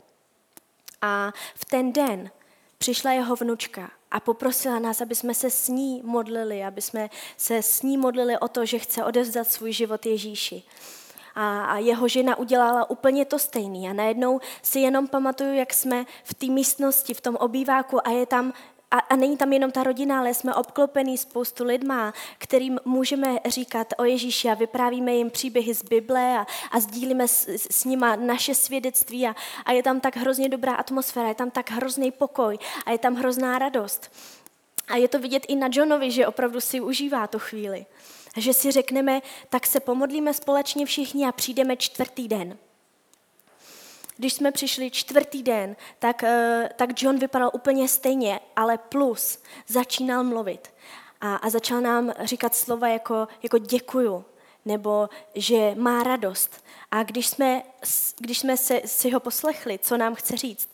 A 1.03 1.33
v 1.55 1.65
ten 1.65 1.93
den 1.93 2.31
přišla 2.79 3.13
jeho 3.13 3.37
vnučka 3.37 3.91
a 4.11 4.21
poprosila 4.21 4.79
nás, 4.79 5.01
aby 5.01 5.15
jsme 5.15 5.35
se 5.35 5.51
s 5.51 5.69
ní 5.69 6.03
modlili, 6.05 6.65
aby 6.65 6.83
jsme 6.83 7.11
se 7.37 7.63
s 7.63 7.83
ní 7.83 7.97
modlili 7.97 8.39
o 8.39 8.49
to, 8.49 8.67
že 8.67 8.79
chce 8.79 9.05
odevzdat 9.05 9.51
svůj 9.51 9.73
život 9.73 10.07
Ježíši 10.07 10.63
a, 11.35 11.65
a 11.65 11.79
jeho 11.79 12.09
žena 12.09 12.39
udělala 12.39 12.91
úplně 12.91 13.25
to 13.25 13.39
stejné. 13.39 13.91
A 13.91 13.93
najednou 13.93 14.41
si 14.63 14.79
jenom 14.81 15.07
pamatuju, 15.07 15.55
jak 15.55 15.75
jsme 15.75 16.05
v 16.25 16.35
té 16.35 16.47
místnosti, 16.47 17.15
v 17.15 17.21
tom 17.21 17.37
obýváku 17.37 18.07
a 18.07 18.11
je 18.11 18.27
tam 18.27 18.53
a, 18.95 18.99
a 18.99 19.17
není 19.17 19.37
tam 19.37 19.53
jenom 19.53 19.71
ta 19.71 19.83
rodina, 19.83 20.19
ale 20.19 20.35
jsme 20.35 20.55
obklopení 20.55 21.19
spoustu 21.19 21.65
lidma, 21.65 22.15
kterým 22.39 22.79
můžeme 22.85 23.39
říkat 23.47 23.87
o 23.99 24.05
Ježíši 24.05 24.49
a 24.49 24.55
vyprávíme 24.55 25.15
jim 25.15 25.31
příběhy 25.31 25.75
z 25.75 25.83
Bible 25.83 26.39
a, 26.39 26.47
a 26.71 26.81
sdílíme 26.81 27.29
s, 27.29 27.49
s 27.49 27.85
nima 27.85 28.17
naše 28.17 28.55
svědectví 28.55 29.27
a, 29.27 29.35
a 29.65 29.73
je 29.73 29.83
tam 29.83 30.01
tak 30.01 30.17
hrozně 30.17 30.49
dobrá 30.49 30.75
atmosféra, 30.75 31.29
je 31.29 31.35
tam 31.35 31.51
tak 31.51 31.71
hrozný 31.71 32.11
pokoj 32.11 32.59
a 32.87 32.91
je 32.91 32.99
tam 32.99 33.15
hrozná 33.15 33.59
radost. 33.59 34.11
A 34.89 34.97
je 34.97 35.09
to 35.09 35.19
vidět 35.19 35.43
i 35.49 35.57
na 35.57 35.69
Johnovi, 35.73 36.11
že 36.11 36.27
opravdu 36.27 36.61
si 36.61 36.81
užívá 36.81 37.27
tu 37.27 37.39
chvíli 37.39 37.87
že 38.37 38.55
si 38.55 38.71
řekneme, 38.71 39.21
tak 39.49 39.67
se 39.67 39.81
pomodlíme 39.81 40.35
společně 40.35 40.87
všichni 40.87 41.27
a 41.27 41.33
přijdeme 41.33 41.77
čtvrtý 41.77 42.29
den. 42.29 42.59
Když 44.17 44.33
jsme 44.33 44.53
přišli 44.53 44.91
čtvrtý 44.91 45.43
den, 45.43 45.77
tak, 45.99 46.25
eh, 46.25 46.71
tak 46.77 47.03
John 47.03 47.19
vypadal 47.19 47.51
úplně 47.55 47.89
stejně, 47.89 48.41
ale 48.57 48.79
plus 48.79 49.39
začínal 49.67 50.25
mluvit 50.25 50.75
a, 51.21 51.37
a 51.37 51.51
začal 51.51 51.81
nám 51.81 52.13
říkat 52.21 52.55
slova 52.55 52.89
jako, 52.89 53.29
jako 53.43 53.59
děkuju, 53.59 54.25
nebo 54.65 55.09
že 55.35 55.75
má 55.75 56.03
radost. 56.03 56.65
A 56.91 57.03
když 57.03 57.27
jsme, 57.27 57.63
když 58.19 58.39
jsme 58.39 58.57
se, 58.57 58.81
si 58.85 59.11
ho 59.11 59.21
poslechli, 59.21 59.79
co 59.79 59.97
nám 59.97 60.15
chce 60.15 60.37
říct, 60.37 60.69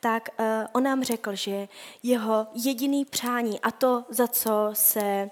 tak 0.00 0.28
uh, 0.38 0.46
on 0.72 0.82
nám 0.82 1.04
řekl, 1.04 1.34
že 1.34 1.68
jeho 2.02 2.46
jediný 2.54 3.04
přání 3.04 3.60
a 3.60 3.70
to, 3.70 4.04
za 4.08 4.28
co 4.28 4.70
se 4.72 5.30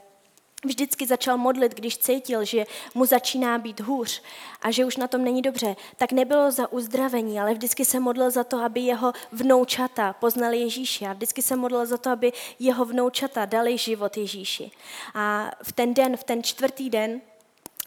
vždycky 0.65 1.07
začal 1.07 1.39
modlit, 1.39 1.75
když 1.75 1.99
cítil, 1.99 2.45
že 2.45 2.65
mu 2.95 3.07
začíná 3.07 3.59
být 3.59 3.81
hůř 3.81 4.23
a 4.63 4.71
že 4.71 4.85
už 4.85 4.97
na 4.97 5.09
tom 5.09 5.25
není 5.25 5.43
dobře, 5.43 5.77
tak 5.97 6.13
nebylo 6.13 6.51
za 6.51 6.73
uzdravení, 6.73 7.41
ale 7.41 7.55
vždycky 7.55 7.85
se 7.85 8.01
modlil 8.01 8.31
za 8.31 8.45
to, 8.45 8.59
aby 8.59 8.81
jeho 8.81 9.13
vnoučata 9.33 10.13
poznali 10.13 10.59
Ježíši 10.59 11.07
a 11.07 11.13
vždycky 11.13 11.43
se 11.43 11.57
modlil 11.57 11.87
za 11.87 11.97
to, 11.97 12.11
aby 12.11 12.33
jeho 12.59 12.85
vnoučata 12.85 13.45
dali 13.45 13.79
život 13.79 14.17
Ježíši. 14.17 14.71
A 15.15 15.51
v 15.63 15.73
ten 15.73 15.95
den, 15.95 16.17
v 16.17 16.25
ten 16.25 16.43
čtvrtý 16.43 16.91
den, 16.91 17.21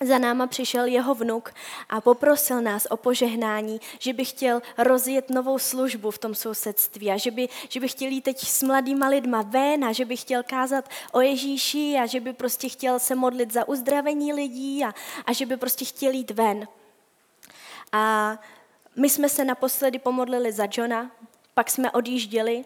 za 0.01 0.17
náma 0.17 0.47
přišel 0.47 0.85
jeho 0.85 1.15
vnuk 1.15 1.53
a 1.89 2.01
poprosil 2.01 2.61
nás 2.61 2.87
o 2.89 2.97
požehnání, 2.97 3.81
že 3.99 4.13
by 4.13 4.25
chtěl 4.25 4.61
rozjet 4.77 5.29
novou 5.29 5.59
službu 5.59 6.11
v 6.11 6.17
tom 6.17 6.35
sousedství 6.35 7.11
a 7.11 7.17
že 7.17 7.31
by, 7.31 7.49
že 7.69 7.79
by 7.79 7.87
chtěl 7.87 8.09
jít 8.09 8.21
teď 8.21 8.47
s 8.47 8.63
mladýma 8.63 9.07
lidma 9.07 9.41
ven 9.41 9.85
a 9.85 9.91
že 9.91 10.05
by 10.05 10.17
chtěl 10.17 10.43
kázat 10.43 10.89
o 11.11 11.21
Ježíši 11.21 11.95
a 12.01 12.05
že 12.05 12.19
by 12.19 12.33
prostě 12.33 12.69
chtěl 12.69 12.99
se 12.99 13.15
modlit 13.15 13.53
za 13.53 13.67
uzdravení 13.67 14.33
lidí 14.33 14.83
a, 14.85 14.93
a 15.25 15.33
že 15.33 15.45
by 15.45 15.57
prostě 15.57 15.85
chtěl 15.85 16.11
jít 16.11 16.31
ven. 16.31 16.67
A 17.91 18.37
my 18.95 19.09
jsme 19.09 19.29
se 19.29 19.45
naposledy 19.45 19.99
pomodlili 19.99 20.51
za 20.51 20.67
Johna, 20.77 21.11
pak 21.53 21.71
jsme 21.71 21.91
odjížděli 21.91 22.65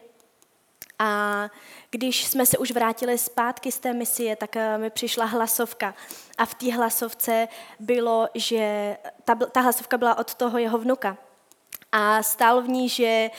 a 1.01 1.49
když 1.91 2.25
jsme 2.25 2.45
se 2.45 2.57
už 2.57 2.71
vrátili 2.71 3.17
zpátky 3.17 3.71
z 3.71 3.79
té 3.79 3.93
misie, 3.93 4.35
tak 4.35 4.55
eh, 4.55 4.77
mi 4.77 4.89
přišla 4.89 5.25
hlasovka. 5.25 5.93
A 6.37 6.45
v 6.45 6.53
té 6.53 6.73
hlasovce 6.73 7.47
bylo, 7.79 8.27
že 8.35 8.97
ta, 9.23 9.35
ta 9.35 9.61
hlasovka 9.61 9.97
byla 9.97 10.17
od 10.17 10.35
toho 10.35 10.57
jeho 10.57 10.77
vnuka. 10.77 11.17
A 11.91 12.23
stál 12.23 12.61
v 12.61 12.67
ní, 12.67 12.89
že 12.89 13.29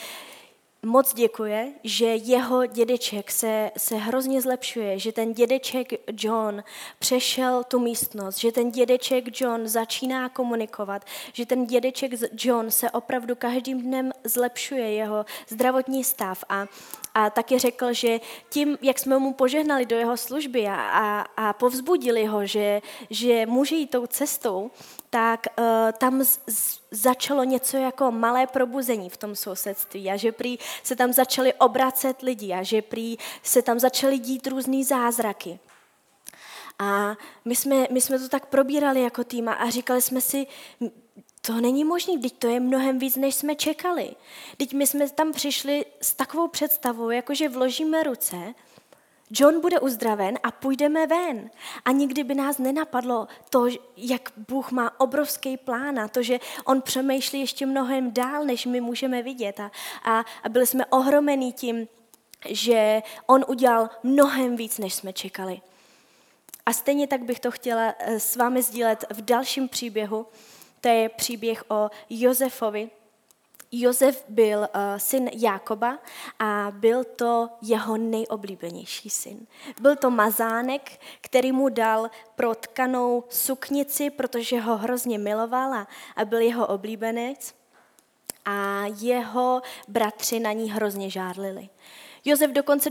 moc 0.85 1.13
děkuje, 1.13 1.71
že 1.83 2.05
jeho 2.05 2.65
dědeček 2.65 3.31
se, 3.31 3.71
se 3.77 3.95
hrozně 3.95 4.41
zlepšuje, 4.41 4.99
že 4.99 5.11
ten 5.11 5.33
dědeček 5.33 5.87
John 6.11 6.63
přešel 6.99 7.63
tu 7.63 7.79
místnost, 7.79 8.37
že 8.37 8.51
ten 8.51 8.71
dědeček 8.71 9.41
John 9.41 9.67
začíná 9.67 10.29
komunikovat, 10.29 11.05
že 11.33 11.45
ten 11.45 11.65
dědeček 11.65 12.11
John 12.33 12.71
se 12.71 12.91
opravdu 12.91 13.35
každým 13.35 13.81
dnem 13.81 14.11
zlepšuje 14.23 14.93
jeho 14.93 15.25
zdravotní 15.47 16.03
stav. 16.03 16.43
A, 16.49 16.67
a 17.13 17.29
taky 17.29 17.59
řekl, 17.59 17.93
že 17.93 18.19
tím, 18.49 18.77
jak 18.81 18.99
jsme 18.99 19.19
mu 19.19 19.33
požehnali 19.33 19.85
do 19.85 19.95
jeho 19.95 20.17
služby 20.17 20.67
a, 20.67 20.75
a, 20.75 21.21
a 21.37 21.53
povzbudili 21.53 22.25
ho, 22.25 22.45
že, 22.45 22.81
že 23.09 23.45
může 23.45 23.75
jít 23.75 23.91
tou 23.91 24.07
cestou, 24.07 24.71
tak 25.09 25.47
uh, 25.59 25.65
tam 25.97 26.23
z, 26.23 26.39
z, 26.47 26.79
začalo 26.93 27.43
něco 27.43 27.77
jako 27.77 28.11
malé 28.11 28.47
probuzení 28.47 29.09
v 29.09 29.17
tom 29.17 29.35
sousedství 29.35 30.11
a 30.11 30.17
že 30.17 30.31
prý 30.31 30.59
se 30.83 30.95
tam 30.95 31.13
začali 31.13 31.53
obracet 31.53 32.21
lidi 32.21 32.53
a 32.53 32.63
že 32.63 32.81
prý 32.81 33.17
se 33.43 33.61
tam 33.61 33.79
začaly 33.79 34.19
dít 34.19 34.47
různý 34.47 34.83
zázraky. 34.83 35.59
A 36.79 37.17
my 37.45 37.55
jsme, 37.55 37.87
my 37.91 38.01
jsme 38.01 38.19
to 38.19 38.29
tak 38.29 38.45
probírali 38.45 39.01
jako 39.01 39.23
tým 39.23 39.49
a 39.49 39.69
říkali 39.69 40.01
jsme 40.01 40.21
si, 40.21 40.47
to 41.41 41.53
není 41.53 41.83
možné, 41.83 42.19
teď 42.19 42.33
to 42.37 42.47
je 42.47 42.59
mnohem 42.59 42.99
víc, 42.99 43.15
než 43.15 43.35
jsme 43.35 43.55
čekali. 43.55 44.15
Teď 44.57 44.73
my 44.73 44.87
jsme 44.87 45.09
tam 45.09 45.31
přišli 45.31 45.85
s 46.01 46.13
takovou 46.13 46.47
představou, 46.47 47.09
jakože 47.09 47.49
vložíme 47.49 48.03
ruce 48.03 48.53
John 49.35 49.61
bude 49.61 49.79
uzdraven 49.79 50.39
a 50.43 50.51
půjdeme 50.51 51.07
ven. 51.07 51.49
A 51.85 51.91
nikdy 51.91 52.23
by 52.23 52.35
nás 52.35 52.57
nenapadlo 52.57 53.27
to, 53.49 53.67
jak 53.97 54.31
Bůh 54.47 54.71
má 54.71 54.99
obrovský 54.99 55.57
plán 55.57 55.99
a 55.99 56.07
to, 56.07 56.23
že 56.23 56.39
on 56.65 56.81
přemýšlí 56.81 57.39
ještě 57.39 57.65
mnohem 57.65 58.13
dál, 58.13 58.45
než 58.45 58.65
my 58.65 58.81
můžeme 58.81 59.21
vidět. 59.21 59.59
A, 59.59 59.71
a, 60.03 60.25
a 60.43 60.49
byli 60.49 60.67
jsme 60.67 60.85
ohromení 60.85 61.53
tím, 61.53 61.87
že 62.49 63.01
on 63.25 63.45
udělal 63.47 63.89
mnohem 64.03 64.55
víc, 64.55 64.77
než 64.77 64.93
jsme 64.93 65.13
čekali. 65.13 65.61
A 66.65 66.73
stejně 66.73 67.07
tak 67.07 67.23
bych 67.23 67.39
to 67.39 67.51
chtěla 67.51 67.95
eh, 67.99 68.19
s 68.19 68.35
vámi 68.35 68.61
sdílet 68.61 69.05
v 69.09 69.21
dalším 69.21 69.69
příběhu. 69.69 70.27
To 70.81 70.87
je 70.87 71.09
příběh 71.09 71.63
o 71.67 71.89
Josefovi, 72.09 72.89
Josef 73.75 74.23
byl 74.29 74.59
uh, 74.59 74.65
syn 74.97 75.29
Jákoba 75.33 75.99
a 76.39 76.67
byl 76.71 77.03
to 77.03 77.49
jeho 77.61 77.97
nejoblíbenější 77.97 79.09
syn. 79.09 79.47
Byl 79.81 79.95
to 79.95 80.09
mazánek, 80.09 80.99
který 81.21 81.51
mu 81.51 81.69
dal 81.69 82.09
protkanou 82.35 83.23
suknici, 83.29 84.09
protože 84.09 84.59
ho 84.59 84.77
hrozně 84.77 85.17
miloval 85.17 85.73
a, 85.73 85.87
byl 86.25 86.39
jeho 86.39 86.67
oblíbenec. 86.67 87.55
A 88.45 88.83
jeho 88.99 89.61
bratři 89.87 90.39
na 90.39 90.51
ní 90.51 90.71
hrozně 90.71 91.09
žádlili. 91.09 91.69
Josef 92.25 92.51
dokonce 92.51 92.89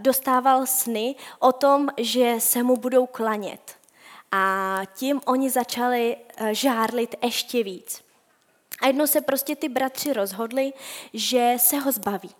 dostával 0.00 0.66
sny 0.66 1.14
o 1.38 1.52
tom, 1.52 1.88
že 1.98 2.34
se 2.38 2.62
mu 2.62 2.76
budou 2.76 3.06
klanět. 3.06 3.76
A 4.32 4.80
tím 4.94 5.20
oni 5.24 5.50
začali 5.50 6.16
eh, 6.36 6.54
žárlit 6.54 7.14
ještě 7.22 7.62
víc. 7.62 8.11
A 8.82 8.86
jednou 8.86 9.06
se 9.06 9.20
prostě 9.20 9.56
ty 9.56 9.68
bratři 9.68 10.12
rozhodli, 10.12 10.72
že 11.14 11.54
se 11.56 11.78
ho 11.78 11.92
zbaví. 11.92 12.30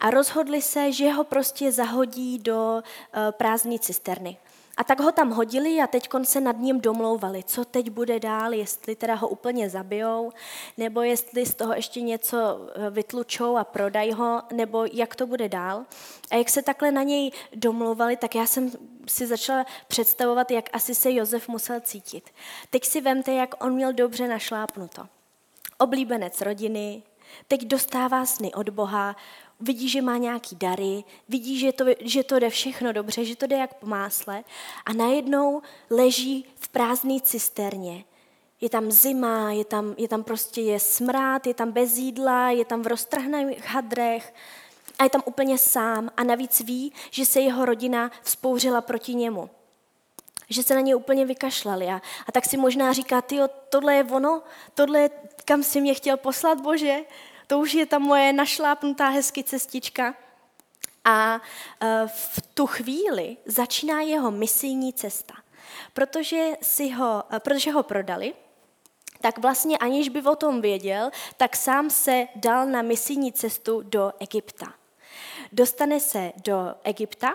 A 0.00 0.10
rozhodli 0.10 0.62
se, 0.62 0.92
že 0.92 1.12
ho 1.12 1.24
prostě 1.24 1.72
zahodí 1.72 2.38
do 2.38 2.82
eh, 2.82 3.32
prázdné 3.32 3.78
cisterny. 3.78 4.36
A 4.76 4.84
tak 4.84 5.00
ho 5.00 5.12
tam 5.12 5.30
hodili 5.30 5.80
a 5.80 5.86
teď 5.86 6.08
se 6.22 6.40
nad 6.40 6.58
ním 6.58 6.80
domlouvali, 6.80 7.44
co 7.44 7.64
teď 7.64 7.90
bude 7.90 8.20
dál, 8.20 8.52
jestli 8.52 8.96
teda 8.96 9.14
ho 9.14 9.28
úplně 9.28 9.70
zabijou, 9.70 10.32
nebo 10.76 11.02
jestli 11.02 11.46
z 11.46 11.54
toho 11.54 11.74
ještě 11.74 12.00
něco 12.00 12.36
eh, 12.74 12.90
vytlučou 12.90 13.56
a 13.56 13.64
prodají 13.64 14.12
ho, 14.12 14.42
nebo 14.52 14.84
jak 14.92 15.16
to 15.16 15.26
bude 15.26 15.48
dál. 15.48 15.84
A 16.30 16.36
jak 16.36 16.48
se 16.50 16.62
takhle 16.62 16.90
na 16.90 17.02
něj 17.02 17.30
domlouvali, 17.54 18.16
tak 18.16 18.34
já 18.34 18.46
jsem 18.46 18.70
si 19.08 19.26
začala 19.26 19.66
představovat, 19.88 20.50
jak 20.50 20.70
asi 20.72 20.94
se 20.94 21.12
Josef 21.12 21.48
musel 21.48 21.80
cítit. 21.80 22.30
Teď 22.70 22.84
si 22.84 23.00
vemte, 23.00 23.32
jak 23.32 23.64
on 23.64 23.72
měl 23.72 23.92
dobře 23.92 24.28
našlápnuto 24.28 25.15
oblíbenec 25.78 26.40
rodiny, 26.40 27.02
teď 27.48 27.64
dostává 27.64 28.26
sny 28.26 28.54
od 28.54 28.68
Boha, 28.68 29.16
vidí, 29.60 29.88
že 29.88 30.02
má 30.02 30.16
nějaký 30.16 30.56
dary, 30.56 31.04
vidí, 31.28 31.58
že 31.58 31.72
to, 31.72 31.84
že 32.00 32.24
to 32.24 32.38
jde 32.38 32.50
všechno 32.50 32.92
dobře, 32.92 33.24
že 33.24 33.36
to 33.36 33.46
jde 33.46 33.56
jak 33.56 33.74
po 33.74 33.86
másle 33.86 34.44
a 34.86 34.92
najednou 34.92 35.62
leží 35.90 36.46
v 36.54 36.68
prázdné 36.68 37.20
cisterně. 37.20 38.04
Je 38.60 38.68
tam 38.68 38.90
zima, 38.90 39.52
je 39.52 39.64
tam, 39.64 39.94
je 39.98 40.08
tam 40.08 40.24
prostě 40.24 40.60
je 40.60 40.80
smrát, 40.80 41.46
je 41.46 41.54
tam 41.54 41.72
bez 41.72 41.96
jídla, 41.96 42.50
je 42.50 42.64
tam 42.64 42.82
v 42.82 42.86
roztrhných 42.86 43.66
hadrech 43.66 44.34
a 44.98 45.04
je 45.04 45.10
tam 45.10 45.22
úplně 45.24 45.58
sám 45.58 46.10
a 46.16 46.24
navíc 46.24 46.60
ví, 46.60 46.92
že 47.10 47.26
se 47.26 47.40
jeho 47.40 47.64
rodina 47.64 48.10
vzpouřila 48.22 48.80
proti 48.80 49.14
němu 49.14 49.50
že 50.48 50.62
se 50.62 50.74
na 50.74 50.80
ně 50.80 50.94
úplně 50.94 51.24
vykašlali. 51.24 51.86
A, 51.86 52.02
a 52.26 52.32
tak 52.32 52.44
si 52.44 52.56
možná 52.56 52.92
říká, 52.92 53.22
ty 53.22 53.38
tohle 53.68 53.94
je 53.94 54.04
ono, 54.04 54.42
tohle 54.74 55.00
je, 55.00 55.10
kam 55.44 55.62
si 55.62 55.80
mě 55.80 55.94
chtěl 55.94 56.16
poslat, 56.16 56.60
Bože, 56.60 56.96
to 57.46 57.58
už 57.58 57.74
je 57.74 57.86
ta 57.86 57.98
moje 57.98 58.32
našlápnutá 58.32 59.08
hezky 59.08 59.44
cestička. 59.44 60.14
A 61.04 61.40
e, 61.80 62.06
v 62.06 62.42
tu 62.54 62.66
chvíli 62.66 63.36
začíná 63.44 64.00
jeho 64.00 64.30
misijní 64.30 64.92
cesta. 64.92 65.34
Protože, 65.92 66.50
si 66.62 66.90
ho, 66.90 67.24
e, 67.32 67.40
protože 67.40 67.72
ho 67.72 67.82
prodali, 67.82 68.34
tak 69.20 69.38
vlastně 69.38 69.78
aniž 69.78 70.08
by 70.08 70.22
o 70.22 70.36
tom 70.36 70.60
věděl, 70.60 71.10
tak 71.36 71.56
sám 71.56 71.90
se 71.90 72.28
dal 72.34 72.66
na 72.66 72.82
misijní 72.82 73.32
cestu 73.32 73.82
do 73.82 74.12
Egypta. 74.18 74.74
Dostane 75.52 76.00
se 76.00 76.32
do 76.36 76.74
Egypta, 76.84 77.34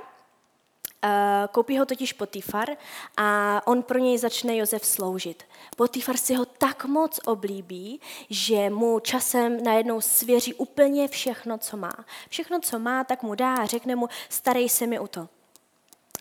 koupí 1.51 1.77
ho 1.77 1.85
totiž 1.85 2.13
Potifar 2.13 2.69
a 3.17 3.61
on 3.67 3.83
pro 3.83 3.97
něj 3.99 4.17
začne 4.17 4.57
Josef 4.57 4.85
sloužit. 4.85 5.43
Potifar 5.75 6.17
si 6.17 6.33
ho 6.35 6.45
tak 6.45 6.85
moc 6.85 7.19
oblíbí, 7.25 8.01
že 8.29 8.69
mu 8.69 8.99
časem 8.99 9.63
najednou 9.63 10.01
svěří 10.01 10.53
úplně 10.53 11.07
všechno, 11.07 11.57
co 11.57 11.77
má. 11.77 12.05
Všechno, 12.29 12.59
co 12.59 12.79
má, 12.79 13.03
tak 13.03 13.23
mu 13.23 13.35
dá 13.35 13.55
a 13.55 13.65
řekne 13.65 13.95
mu, 13.95 14.07
starej 14.29 14.69
se 14.69 14.87
mi 14.87 14.99
o 14.99 15.07
to. 15.07 15.27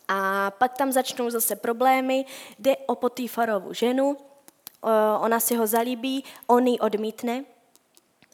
A 0.09 0.51
pak 0.51 0.79
tam 0.79 0.93
začnou 0.93 1.31
zase 1.31 1.57
problémy, 1.57 2.25
jde 2.59 2.77
o 2.77 2.95
Potifarovu 2.95 3.73
ženu, 3.73 4.17
eh, 4.17 4.89
ona 5.21 5.41
si 5.41 5.57
ho 5.57 5.67
zalíbí, 5.67 6.25
on 6.47 6.67
ji 6.67 6.79
odmítne 6.79 7.45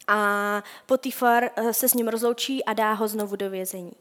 a 0.07 0.63
Potifar 0.85 1.49
eh, 1.55 1.73
se 1.73 1.89
s 1.89 1.93
ním 1.93 2.07
rozloučí 2.07 2.65
a 2.65 2.73
dá 2.73 2.93
ho 2.93 3.07
znovu 3.07 3.35
do 3.35 3.49
vězení. 3.49 3.91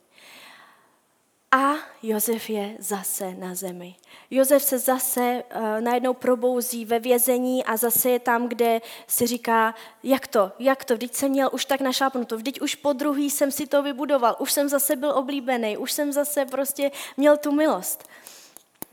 A 1.52 1.74
Josef 2.02 2.50
je 2.50 2.76
zase 2.78 3.34
na 3.34 3.54
zemi. 3.54 3.94
Josef 4.30 4.62
se 4.62 4.78
zase 4.78 5.42
uh, 5.56 5.80
najednou 5.80 6.14
probouzí 6.14 6.84
ve 6.84 6.98
vězení 6.98 7.64
a 7.64 7.76
zase 7.76 8.10
je 8.10 8.18
tam, 8.18 8.48
kde 8.48 8.80
si 9.06 9.26
říká, 9.26 9.74
jak 10.02 10.26
to, 10.26 10.52
jak 10.58 10.84
to, 10.84 10.94
vždyť 10.94 11.14
jsem 11.14 11.30
měl 11.30 11.50
už 11.52 11.64
tak 11.64 11.80
našlápnuto, 11.80 12.36
vždyť 12.36 12.60
už 12.60 12.74
po 12.74 12.92
druhý 12.92 13.30
jsem 13.30 13.50
si 13.50 13.66
to 13.66 13.82
vybudoval, 13.82 14.36
už 14.38 14.52
jsem 14.52 14.68
zase 14.68 14.96
byl 14.96 15.10
oblíbený, 15.10 15.76
už 15.76 15.92
jsem 15.92 16.12
zase 16.12 16.44
prostě 16.44 16.90
měl 17.16 17.36
tu 17.36 17.52
milost. 17.52 18.08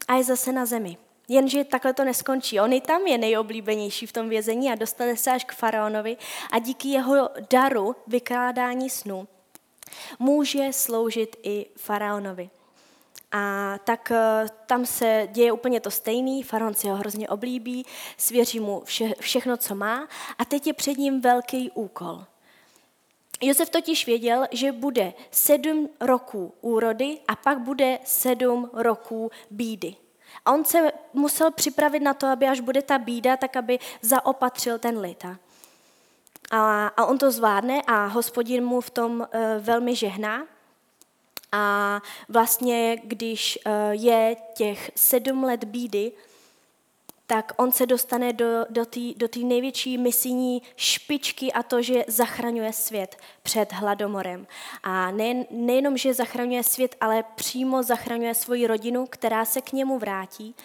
A 0.07 0.15
je 0.15 0.23
zase 0.23 0.51
na 0.51 0.65
zemi. 0.65 0.97
Jenže 1.27 1.63
takhle 1.63 1.93
to 1.93 2.03
neskončí. 2.03 2.59
On 2.59 2.73
i 2.73 2.81
tam 2.81 3.01
je 3.01 3.17
nejoblíbenější 3.17 4.05
v 4.05 4.13
tom 4.13 4.29
vězení 4.29 4.71
a 4.71 4.75
dostane 4.75 5.17
se 5.17 5.31
až 5.31 5.45
k 5.45 5.53
faraonovi 5.53 6.17
a 6.51 6.59
díky 6.59 6.87
jeho 6.87 7.29
daru 7.49 7.95
vykládání 8.07 8.89
snů 8.89 9.27
může 10.19 10.73
sloužit 10.73 11.35
i 11.43 11.65
faraonovi. 11.75 12.49
A 13.31 13.77
tak 13.83 14.11
eh, 14.11 14.45
tam 14.65 14.85
se 14.85 15.27
děje 15.31 15.51
úplně 15.51 15.79
to 15.79 15.91
stejný, 15.91 16.43
faraon 16.43 16.73
si 16.73 16.87
ho 16.87 16.95
hrozně 16.95 17.29
oblíbí, 17.29 17.85
svěří 18.17 18.59
mu 18.59 18.81
vše, 18.85 19.13
všechno, 19.19 19.57
co 19.57 19.75
má 19.75 20.07
a 20.37 20.45
teď 20.45 20.67
je 20.67 20.73
před 20.73 20.97
ním 20.97 21.21
velký 21.21 21.71
úkol. 21.71 22.23
Josef 23.41 23.69
totiž 23.69 24.05
věděl, 24.05 24.45
že 24.51 24.71
bude 24.71 25.13
sedm 25.31 25.89
roků 25.99 26.53
úrody 26.61 27.19
a 27.27 27.35
pak 27.35 27.59
bude 27.59 27.99
sedm 28.05 28.69
roků 28.73 29.31
bídy. 29.51 29.95
A 30.45 30.51
on 30.51 30.65
se 30.65 30.91
musel 31.13 31.51
připravit 31.51 31.99
na 31.99 32.13
to, 32.13 32.27
aby 32.27 32.47
až 32.47 32.59
bude 32.59 32.81
ta 32.81 32.97
bída, 32.97 33.37
tak 33.37 33.55
aby 33.55 33.79
zaopatřil 34.01 34.79
ten 34.79 34.99
lid. 34.99 35.25
A, 36.53 36.87
a 36.87 37.05
on 37.05 37.17
to 37.17 37.31
zvládne 37.31 37.81
a 37.81 38.05
hospodin 38.05 38.61
mu 38.61 38.81
v 38.81 38.89
tom 38.89 39.11
uh, 39.19 39.25
velmi 39.59 39.95
žehná. 39.95 40.45
A 41.51 42.01
vlastně, 42.29 43.01
když 43.03 43.59
uh, 43.65 43.73
je 43.91 44.35
těch 44.53 44.91
sedm 44.95 45.43
let 45.43 45.63
bídy, 45.63 46.11
tak 47.27 47.51
on 47.57 47.71
se 47.71 47.85
dostane 47.85 48.33
do, 48.33 48.65
do 48.69 48.85
té 48.85 48.99
do 49.15 49.27
největší 49.43 49.97
misijní 49.97 50.61
špičky 50.75 51.53
a 51.53 51.63
to, 51.63 51.81
že 51.81 52.05
zachraňuje 52.07 52.73
svět 52.73 53.17
před 53.43 53.73
hladomorem. 53.73 54.47
A 54.83 55.11
nejen, 55.11 55.45
nejenom, 55.51 55.97
že 55.97 56.13
zachraňuje 56.13 56.63
svět, 56.63 56.95
ale 57.01 57.23
přímo 57.35 57.83
zachraňuje 57.83 58.35
svoji 58.35 58.67
rodinu, 58.67 59.07
která 59.09 59.45
se 59.45 59.61
k 59.61 59.73
němu 59.73 59.99
vrátí. 59.99 60.55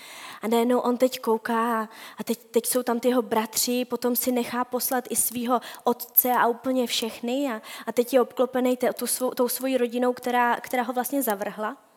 A 0.43 0.49
najednou 0.49 0.79
on 0.79 0.97
teď 0.97 1.21
kouká 1.21 1.88
a 2.19 2.25
teď, 2.25 2.38
teď 2.38 2.67
jsou 2.67 2.83
tam 2.83 3.00
ty 3.00 3.09
jeho 3.09 3.23
bratři, 3.23 3.85
potom 3.85 4.17
si 4.17 4.33
nechá 4.33 4.65
poslat 4.65 5.05
i 5.11 5.17
svého 5.17 5.61
otce 5.85 6.33
a 6.33 6.47
úplně 6.47 6.87
všechny 6.87 7.53
a, 7.53 7.62
a 7.87 7.93
teď 7.93 8.15
je 8.15 8.21
obklopený 8.21 8.79
tou, 8.97 9.07
svou, 9.07 9.31
tou 9.31 9.49
svojí 9.49 9.77
rodinou, 9.77 10.12
která, 10.12 10.57
která 10.57 10.83
ho 10.83 10.93
vlastně 10.93 11.23
zavrhla. 11.23 11.88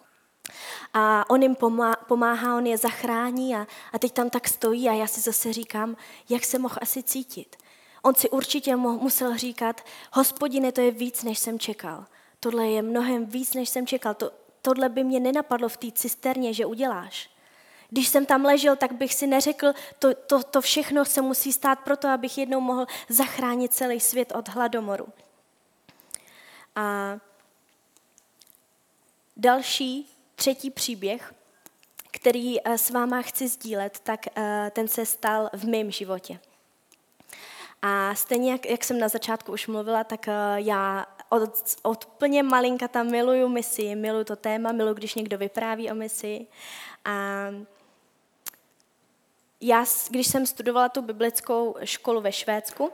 A 0.93 1.29
on 1.29 1.43
jim 1.43 1.55
pomáhá, 2.07 2.57
on 2.57 2.65
je 2.67 2.77
zachrání 2.77 3.55
a, 3.55 3.67
a 3.93 4.00
teď 4.00 4.12
tam 4.12 4.29
tak 4.29 4.48
stojí 4.48 4.89
a 4.89 4.93
já 4.93 5.07
si 5.07 5.21
zase 5.21 5.53
říkám, 5.53 5.98
jak 6.29 6.45
se 6.45 6.60
mohl 6.60 6.75
asi 6.81 7.03
cítit. 7.03 7.55
On 8.01 8.15
si 8.15 8.29
určitě 8.29 8.75
musel 8.75 9.38
říkat, 9.38 9.81
hospodine, 10.13 10.71
to 10.71 10.81
je 10.81 10.91
víc, 10.91 11.24
než 11.24 11.39
jsem 11.39 11.60
čekal. 11.60 12.05
Tohle 12.39 12.67
je 12.67 12.81
mnohem 12.81 13.25
víc, 13.25 13.53
než 13.53 13.69
jsem 13.69 13.88
čekal. 13.88 14.13
To, 14.13 14.31
tohle 14.62 14.89
by 14.89 15.03
mě 15.03 15.19
nenapadlo 15.19 15.69
v 15.69 15.77
té 15.77 15.91
cisterně, 15.91 16.53
že 16.53 16.65
uděláš. 16.65 17.29
Když 17.89 18.07
jsem 18.07 18.25
tam 18.25 18.45
ležel, 18.45 18.75
tak 18.75 18.91
bych 18.91 19.13
si 19.13 19.27
neřekl, 19.27 19.74
to, 20.00 20.13
to, 20.15 20.43
to 20.43 20.62
všechno 20.62 21.05
se 21.05 21.21
musí 21.21 21.53
stát 21.53 21.79
proto, 21.79 22.07
abych 22.07 22.38
jednou 22.38 22.60
mohl 22.60 22.86
zachránit 23.10 23.74
celý 23.74 24.00
svět 24.00 24.31
od 24.36 24.50
hladomoru. 24.50 25.07
A 26.75 27.17
další 29.38 30.10
třetí 30.41 30.71
příběh, 30.71 31.33
který 32.12 32.62
eh, 32.62 32.77
s 32.77 32.89
váma 32.89 33.21
chci 33.21 33.48
sdílet, 33.48 34.00
tak 34.00 34.19
eh, 34.36 34.71
ten 34.74 34.88
se 34.88 35.05
stal 35.05 35.50
v 35.53 35.67
mém 35.67 35.91
životě. 35.91 36.39
A 37.81 38.15
stejně, 38.15 38.51
jak, 38.51 38.65
jak 38.65 38.83
jsem 38.83 39.00
na 39.00 39.07
začátku 39.07 39.51
už 39.51 39.67
mluvila, 39.67 40.03
tak 40.03 40.27
eh, 40.27 40.33
já 40.55 41.05
od, 41.29 41.77
od 41.81 42.05
plně 42.05 42.43
malinka 42.43 42.88
tam 42.88 43.12
miluju 43.12 43.48
misi, 43.48 43.95
miluju 43.95 44.24
to 44.24 44.36
téma, 44.36 44.71
miluju, 44.71 44.95
když 44.95 45.15
někdo 45.15 45.38
vypráví 45.38 45.91
o 45.91 45.95
misi. 45.95 46.48
A 47.05 47.45
já, 49.62 49.86
když 50.10 50.27
jsem 50.27 50.45
studovala 50.45 50.89
tu 50.89 51.01
biblickou 51.01 51.75
školu 51.83 52.21
ve 52.21 52.31
Švédsku, 52.31 52.91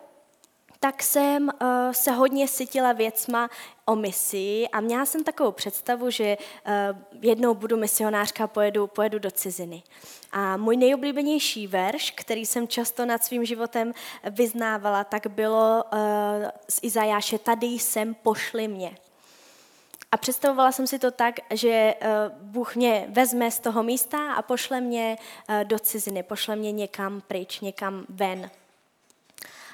tak 0.79 1.03
jsem 1.03 1.43
uh, 1.43 1.67
se 1.91 2.11
hodně 2.11 2.47
sytila 2.47 2.93
věcma 2.93 3.49
o 3.85 3.95
misi 3.95 4.67
a 4.71 4.81
měla 4.81 5.05
jsem 5.05 5.23
takovou 5.23 5.51
představu, 5.51 6.09
že 6.09 6.37
uh, 6.37 6.73
jednou 7.21 7.53
budu 7.53 7.77
misionářka 7.77 8.43
a 8.43 8.47
pojedu, 8.47 8.87
pojedu 8.87 9.19
do 9.19 9.31
ciziny. 9.31 9.83
A 10.31 10.57
můj 10.57 10.77
nejoblíbenější 10.77 11.67
verš, 11.67 12.11
který 12.11 12.45
jsem 12.45 12.67
často 12.67 13.05
nad 13.05 13.23
svým 13.23 13.45
životem 13.45 13.93
vyznávala, 14.29 15.03
tak 15.03 15.27
bylo 15.27 15.83
uh, 15.93 15.99
z 16.69 16.79
Izajáše, 16.81 17.39
tady 17.39 17.67
jsem, 17.67 18.13
pošli 18.13 18.67
mě. 18.67 18.97
A 20.11 20.17
představovala 20.17 20.71
jsem 20.71 20.87
si 20.87 20.99
to 20.99 21.11
tak, 21.11 21.35
že 21.51 21.95
Bůh 22.41 22.75
mě 22.75 23.05
vezme 23.09 23.51
z 23.51 23.59
toho 23.59 23.83
místa 23.83 24.33
a 24.33 24.41
pošle 24.41 24.81
mě 24.81 25.17
do 25.63 25.79
ciziny, 25.79 26.23
pošle 26.23 26.55
mě 26.55 26.71
někam 26.71 27.21
pryč, 27.21 27.59
někam 27.59 28.05
ven. 28.09 28.49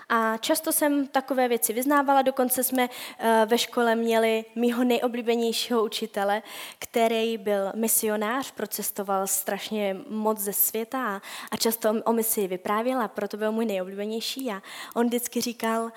A 0.10 0.38
často 0.38 0.72
jsem 0.72 1.08
takové 1.08 1.48
věci 1.48 1.74
vyznávala, 1.74 2.22
dokonce 2.22 2.64
jsme 2.64 2.90
eh, 3.20 3.46
ve 3.46 3.58
škole 3.58 3.96
měli 3.96 4.46
mýho 4.56 4.84
nejoblíbenějšího 4.84 5.84
učitele, 5.84 6.42
který 6.80 7.38
byl 7.38 7.72
misionář, 7.76 8.52
procestoval 8.52 9.28
strašně 9.28 9.98
moc 10.10 10.40
ze 10.40 10.54
světa 10.54 11.22
a 11.52 11.58
často 11.58 11.94
o 12.06 12.14
misi 12.14 12.48
vyprávěl 12.48 13.02
a 13.02 13.08
proto 13.08 13.38
byl 13.38 13.52
můj 13.52 13.66
nejoblíbenější. 13.66 14.52
A 14.52 14.62
on 14.96 15.08
vždycky 15.08 15.42
říkal, 15.42 15.84
uh, 15.84 15.92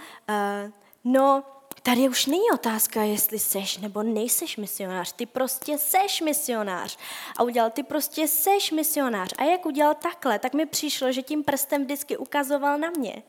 no, 1.04 1.42
Tady 1.87 2.09
už 2.09 2.27
není 2.27 2.51
otázka, 2.55 3.03
jestli 3.03 3.38
seš 3.38 3.79
nebo 3.79 4.03
nejseš 4.03 4.57
misionář. 4.57 5.12
Ty 5.12 5.27
prostě 5.27 5.79
seš 5.79 6.20
misionář. 6.20 6.99
A 7.37 7.42
udělal, 7.42 7.70
ty 7.70 7.83
prostě 7.83 8.29
seš 8.29 8.70
misionář. 8.70 9.35
A 9.38 9.44
jak 9.44 9.66
udělal 9.66 9.94
takhle, 9.94 10.38
tak 10.38 10.55
mi 10.55 10.66
přišlo, 10.66 11.12
že 11.12 11.22
tím 11.22 11.44
prstem 11.44 11.85
vždycky 11.85 12.16
ukazoval 12.16 12.79
na 12.79 12.90
mě. 12.90 13.22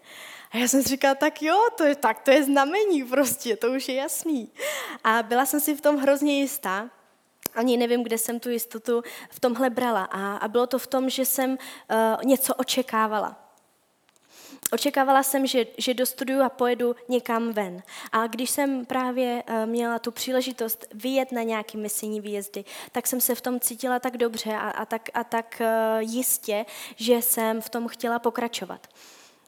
A 0.52 0.58
já 0.58 0.68
jsem 0.68 0.84
si 0.84 0.90
říkala, 0.90 1.16
tak 1.16 1.42
jo, 1.42 1.68
to 1.78 1.84
je, 1.84 1.96
tak 1.96 2.20
to 2.20 2.32
je 2.32 2.44
znamení 2.44 3.04
prostě, 3.04 3.56
to 3.56 3.72
už 3.72 3.90
je 3.90 3.96
jasný. 3.96 4.50
A 5.04 5.24
byla 5.24 5.46
jsem 5.46 5.60
si 5.60 5.76
v 5.76 5.82
tom 5.82 5.98
hrozně 5.98 6.40
jistá, 6.40 6.90
ani 7.56 7.78
nevím, 7.78 8.04
kde 8.04 8.18
jsem 8.18 8.40
tu 8.40 8.50
jistotu 8.50 9.02
v 9.30 9.40
tomhle 9.40 9.70
brala. 9.70 10.04
A, 10.04 10.38
a 10.38 10.48
bylo 10.48 10.68
to 10.68 10.80
v 10.80 10.88
tom, 10.88 11.10
že 11.10 11.26
jsem 11.26 11.52
uh, 11.52 11.58
něco 12.24 12.56
očekávala. 12.56 13.47
Očekávala 14.72 15.24
jsem, 15.24 15.48
že, 15.48 15.66
že 15.78 15.94
dostuduju 15.94 16.42
a 16.42 16.50
pojedu 16.50 16.96
někam 17.10 17.54
ven. 17.54 17.84
A 18.12 18.28
když 18.28 18.50
jsem 18.50 18.86
právě 18.86 19.44
uh, 19.50 19.66
měla 19.66 20.00
tu 20.00 20.12
příležitost 20.12 20.86
vyjet 20.94 21.32
na 21.32 21.44
nějaké 21.44 21.78
misijní 21.78 22.22
výjezdy, 22.22 22.66
tak 22.92 23.08
jsem 23.08 23.22
se 23.22 23.36
v 23.36 23.42
tom 23.42 23.60
cítila 23.60 24.00
tak 24.00 24.18
dobře 24.18 24.54
a, 24.54 24.70
a 24.70 24.86
tak, 24.86 25.10
a 25.14 25.24
tak 25.24 25.62
uh, 25.62 25.68
jistě, 26.00 26.66
že 26.96 27.22
jsem 27.22 27.62
v 27.62 27.70
tom 27.70 27.88
chtěla 27.88 28.20
pokračovat. 28.20 28.88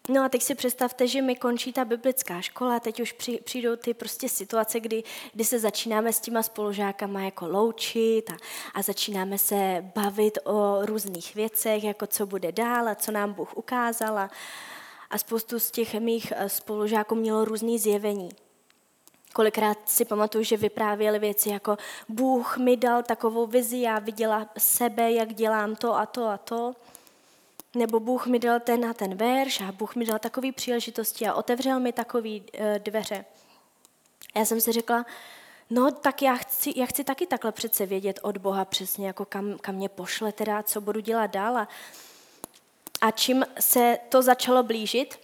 No 0.09 0.23
a 0.23 0.29
teď 0.29 0.41
si 0.41 0.55
představte, 0.55 1.07
že 1.07 1.21
mi 1.21 1.35
končí 1.35 1.73
ta 1.73 1.85
biblická 1.85 2.41
škola, 2.41 2.79
teď 2.79 2.99
už 2.99 3.11
při, 3.11 3.39
přijdou 3.43 3.75
ty 3.75 3.93
prostě 3.93 4.29
situace, 4.29 4.79
kdy, 4.79 5.03
kdy 5.33 5.43
se 5.43 5.59
začínáme 5.59 6.13
s 6.13 6.19
těma 6.19 6.43
spolužákama 6.43 7.21
jako 7.21 7.47
loučit 7.47 8.29
a, 8.29 8.37
a 8.73 8.81
začínáme 8.81 9.37
se 9.37 9.91
bavit 9.95 10.37
o 10.43 10.85
různých 10.85 11.35
věcech, 11.35 11.83
jako 11.83 12.07
co 12.07 12.25
bude 12.25 12.51
dál 12.51 12.87
a 12.87 12.95
co 12.95 13.11
nám 13.11 13.33
Bůh 13.33 13.57
ukázal. 13.57 14.17
A, 14.17 14.29
a 15.09 15.17
spoustu 15.17 15.59
z 15.59 15.71
těch 15.71 15.93
mých 15.93 16.33
eh, 16.35 16.49
spolužáků 16.49 17.15
mělo 17.15 17.45
různý 17.45 17.79
zjevení. 17.79 18.29
Kolikrát 19.33 19.77
si 19.89 20.05
pamatuju, 20.05 20.43
že 20.43 20.57
vyprávěli 20.57 21.19
věci 21.19 21.49
jako 21.49 21.77
Bůh 22.09 22.57
mi 22.57 22.77
dal 22.77 23.03
takovou 23.03 23.47
vizi, 23.47 23.77
já 23.77 23.99
viděla 23.99 24.49
sebe, 24.57 25.11
jak 25.11 25.33
dělám 25.33 25.75
to 25.75 25.95
a 25.95 26.05
to 26.05 26.25
a 26.25 26.37
to. 26.37 26.73
Nebo 27.75 27.99
Bůh 27.99 28.27
mi 28.27 28.39
dal 28.39 28.59
ten 28.59 28.85
a 28.85 28.93
ten 28.93 29.15
verš 29.15 29.61
a 29.61 29.71
Bůh 29.71 29.95
mi 29.95 30.05
dal 30.05 30.19
takové 30.19 30.51
příležitosti 30.51 31.27
a 31.27 31.33
otevřel 31.33 31.79
mi 31.79 31.93
takové 31.93 32.29
uh, 32.29 32.41
dveře. 32.77 33.25
Já 34.35 34.45
jsem 34.45 34.61
si 34.61 34.71
řekla, 34.71 35.05
no 35.69 35.91
tak 35.91 36.21
já 36.21 36.35
chci, 36.35 36.73
já 36.75 36.85
chci 36.85 37.03
taky 37.03 37.25
takhle 37.25 37.51
přece 37.51 37.85
vědět 37.85 38.19
od 38.23 38.37
Boha 38.37 38.65
přesně, 38.65 39.07
jako 39.07 39.25
kam, 39.25 39.57
kam 39.57 39.75
mě 39.75 39.89
pošle 39.89 40.31
teda, 40.31 40.63
co 40.63 40.81
budu 40.81 40.99
dělat 40.99 41.27
dál. 41.27 41.57
A, 41.57 41.67
a 43.01 43.11
čím 43.11 43.45
se 43.59 43.97
to 44.09 44.21
začalo 44.21 44.63
blížit, 44.63 45.19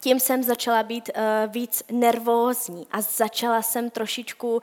tím 0.00 0.20
jsem 0.20 0.42
začala 0.42 0.82
být 0.82 1.10
uh, 1.16 1.52
víc 1.52 1.82
nervózní 1.90 2.86
a 2.92 3.00
začala 3.00 3.62
jsem 3.62 3.90
trošičku 3.90 4.54
uh, 4.54 4.62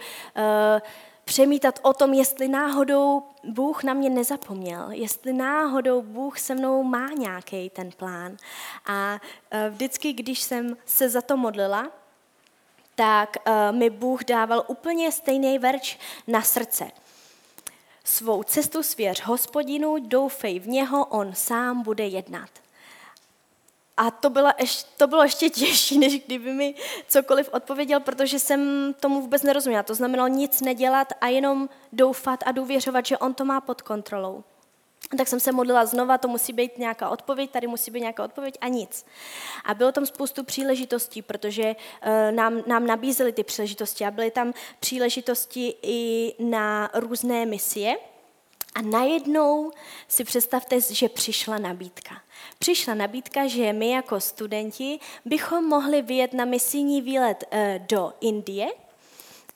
přemítat 1.28 1.80
o 1.82 1.94
tom, 1.94 2.14
jestli 2.14 2.48
náhodou 2.48 3.24
Bůh 3.44 3.84
na 3.84 3.94
mě 3.94 4.10
nezapomněl, 4.10 4.88
jestli 4.92 5.34
náhodou 5.34 6.02
Bůh 6.02 6.40
se 6.40 6.56
mnou 6.56 6.84
má 6.84 7.08
nějaký 7.08 7.70
ten 7.70 7.92
plán. 7.92 8.38
A 8.86 9.20
e, 9.52 9.70
vždycky, 9.70 10.14
když 10.14 10.42
jsem 10.42 10.78
se 10.86 11.10
za 11.10 11.22
to 11.22 11.38
modlila, 11.38 11.92
tak 12.96 13.38
e, 13.38 13.72
mi 13.72 13.90
Bůh 13.90 14.24
dával 14.24 14.64
úplně 14.68 15.12
stejný 15.12 15.60
verč 15.60 15.98
na 16.28 16.42
srdce. 16.42 16.92
Svou 18.08 18.44
cestu 18.44 18.84
svěř 18.84 19.22
hospodinu, 19.24 19.96
doufej 20.00 20.60
v 20.60 20.68
něho, 20.68 21.06
on 21.06 21.36
sám 21.36 21.84
bude 21.84 22.06
jednat. 22.06 22.50
A 23.98 24.12
to 24.12 24.30
bylo, 24.30 24.50
ještě, 24.60 24.90
to 24.98 25.08
bylo 25.08 25.24
ještě 25.24 25.50
těžší, 25.50 25.98
než 26.00 26.26
kdyby 26.26 26.54
mi 26.54 26.76
cokoliv 27.08 27.50
odpověděl, 27.54 28.00
protože 28.00 28.40
jsem 28.40 28.94
tomu 29.00 29.22
vůbec 29.22 29.44
nerozuměla. 29.44 29.84
To 29.84 29.96
znamenalo 29.96 30.28
nic 30.28 30.62
nedělat 30.62 31.08
a 31.22 31.28
jenom 31.28 31.70
doufat 31.94 32.44
a 32.46 32.52
důvěřovat, 32.52 33.06
že 33.06 33.18
on 33.18 33.34
to 33.34 33.46
má 33.46 33.62
pod 33.62 33.82
kontrolou. 33.82 34.44
Tak 35.18 35.28
jsem 35.28 35.40
se 35.40 35.52
modlila 35.52 35.86
znova, 35.86 36.18
to 36.18 36.28
musí 36.28 36.54
být 36.54 36.78
nějaká 36.78 37.10
odpověď, 37.10 37.52
tady 37.52 37.68
musí 37.68 37.92
být 37.92 38.00
nějaká 38.00 38.24
odpověď 38.24 38.58
a 38.62 38.68
nic. 38.68 39.06
A 39.66 39.74
bylo 39.74 39.92
tam 39.92 40.06
spoustu 40.06 40.44
příležitostí, 40.44 41.22
protože 41.22 41.76
uh, 41.76 42.36
nám, 42.36 42.64
nám 42.68 42.88
nabízely 42.88 43.32
ty 43.32 43.44
příležitosti 43.44 44.06
a 44.06 44.12
byly 44.12 44.32
tam 44.32 44.54
příležitosti 44.80 45.76
i 45.82 46.34
na 46.40 46.90
různé 46.94 47.46
misie. 47.46 47.98
A 48.76 48.82
najednou 48.82 49.72
si 50.08 50.24
představte, 50.24 50.82
že 50.82 51.10
přišla 51.10 51.58
nabídka. 51.58 52.22
Přišla 52.60 52.94
nabídka, 52.94 53.48
že 53.48 53.74
my 53.74 53.92
jako 53.92 54.20
studenti 54.20 55.00
bychom 55.26 55.66
mohli 55.66 56.02
vyjet 56.02 56.34
na 56.34 56.46
misijní 56.46 57.02
výlet 57.02 57.44
eh, 57.52 57.86
do 57.90 58.14
Indie 58.22 58.68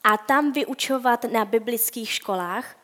a 0.04 0.16
tam 0.16 0.52
vyučovat 0.52 1.24
na 1.24 1.44
biblických 1.44 2.12
školách, 2.12 2.76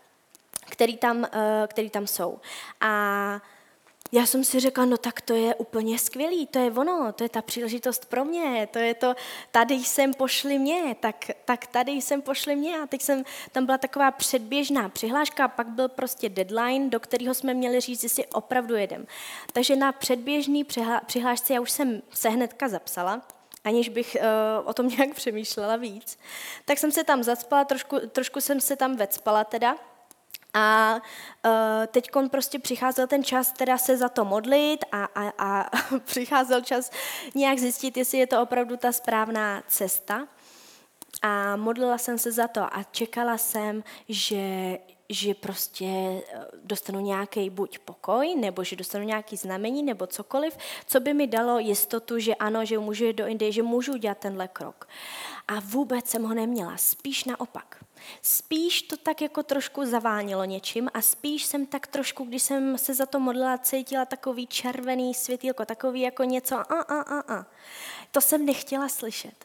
který 0.70 0.96
tam, 0.96 1.26
který 1.68 1.90
tam 1.90 2.06
jsou. 2.06 2.40
A 2.80 3.40
já 4.12 4.26
jsem 4.26 4.44
si 4.44 4.60
řekla, 4.60 4.84
no 4.84 4.96
tak 4.96 5.20
to 5.20 5.34
je 5.34 5.54
úplně 5.54 5.98
skvělý, 5.98 6.46
to 6.46 6.58
je 6.58 6.70
ono, 6.70 7.12
to 7.12 7.24
je 7.24 7.28
ta 7.28 7.42
příležitost 7.42 8.06
pro 8.06 8.24
mě, 8.24 8.68
to 8.72 8.78
je 8.78 8.94
to, 8.94 9.14
tady 9.50 9.74
jsem 9.74 10.14
pošli 10.14 10.58
mě, 10.58 10.96
tak, 11.00 11.30
tak 11.44 11.66
tady 11.66 11.92
jsem 11.92 12.22
pošli 12.22 12.56
mě 12.56 12.78
a 12.80 12.86
teď 12.86 13.02
jsem, 13.02 13.24
tam 13.52 13.66
byla 13.66 13.78
taková 13.78 14.10
předběžná 14.10 14.88
přihláška 14.88 15.44
a 15.44 15.48
pak 15.48 15.68
byl 15.68 15.88
prostě 15.88 16.28
deadline, 16.28 16.90
do 16.90 17.00
kterého 17.00 17.34
jsme 17.34 17.54
měli 17.54 17.80
říct, 17.80 18.02
jestli 18.02 18.26
opravdu 18.26 18.74
jedem. 18.74 19.06
Takže 19.52 19.76
na 19.76 19.92
předběžný 19.92 20.64
přihlášce 21.06 21.54
já 21.54 21.60
už 21.60 21.70
jsem 21.70 22.02
se 22.10 22.28
hnedka 22.28 22.68
zapsala, 22.68 23.22
aniž 23.64 23.88
bych 23.88 24.16
uh, 24.20 24.68
o 24.68 24.74
tom 24.74 24.88
nějak 24.98 25.14
přemýšlela 25.14 25.76
víc. 25.76 26.18
Tak 26.64 26.78
jsem 26.78 26.92
se 26.92 27.04
tam 27.04 27.22
zaspala, 27.22 27.64
trošku, 27.64 27.98
trošku 28.12 28.40
jsem 28.40 28.60
se 28.60 28.76
tam 28.76 28.96
vecpala 28.96 29.44
teda, 29.44 29.76
a 30.54 31.00
uh, 31.44 31.86
teď 31.86 32.10
prostě 32.30 32.58
přicházel 32.58 33.06
ten 33.06 33.24
čas 33.24 33.52
teda 33.52 33.78
se 33.78 33.96
za 33.96 34.08
to 34.08 34.24
modlit 34.24 34.84
a, 34.92 35.04
a, 35.04 35.28
a 35.38 35.70
přicházel 36.04 36.60
čas 36.60 36.90
nějak 37.34 37.58
zjistit, 37.58 37.96
jestli 37.96 38.18
je 38.18 38.26
to 38.26 38.42
opravdu 38.42 38.76
ta 38.76 38.92
správná 38.92 39.62
cesta. 39.68 40.28
A 41.22 41.56
modlila 41.56 41.98
jsem 41.98 42.18
se 42.18 42.32
za 42.32 42.48
to 42.48 42.60
a 42.60 42.82
čekala 42.90 43.38
jsem, 43.38 43.84
že, 44.08 44.78
že 45.08 45.34
prostě 45.34 45.86
eh, 45.86 46.22
dostanu 46.64 47.00
nějaký 47.00 47.50
buď 47.50 47.78
pokoj, 47.78 48.36
nebo 48.36 48.64
že 48.64 48.76
dostanu 48.76 49.04
nějaký 49.04 49.36
znamení, 49.36 49.82
nebo 49.82 50.06
cokoliv, 50.06 50.56
co 50.86 51.00
by 51.00 51.14
mi 51.14 51.26
dalo 51.26 51.58
jistotu, 51.58 52.18
že 52.18 52.34
ano, 52.34 52.64
že 52.64 52.78
můžu 52.78 53.04
jít 53.04 53.16
do 53.16 53.26
Indie, 53.26 53.52
že 53.52 53.62
můžu 53.62 53.96
dělat 53.96 54.18
tenhle 54.18 54.48
krok. 54.48 54.88
A 55.48 55.60
vůbec 55.60 56.08
jsem 56.08 56.22
ho 56.22 56.34
neměla, 56.34 56.76
spíš 56.76 57.24
naopak. 57.24 57.84
Spíš 58.22 58.82
to 58.82 58.96
tak 58.96 59.22
jako 59.22 59.42
trošku 59.42 59.84
zavánilo 59.84 60.44
něčím 60.44 60.88
a 60.94 61.02
spíš 61.02 61.44
jsem 61.44 61.66
tak 61.66 61.86
trošku, 61.86 62.24
když 62.24 62.42
jsem 62.42 62.78
se 62.78 62.94
za 62.94 63.06
to 63.06 63.20
modlila, 63.20 63.58
cítila 63.58 64.04
takový 64.04 64.46
červený 64.46 65.14
světýlko, 65.14 65.64
takový 65.64 66.00
jako 66.00 66.24
něco 66.24 66.56
a, 66.56 66.62
a, 66.62 67.00
a, 67.00 67.34
a. 67.36 67.46
To 68.12 68.20
jsem 68.20 68.46
nechtěla 68.46 68.88
slyšet. 68.88 69.44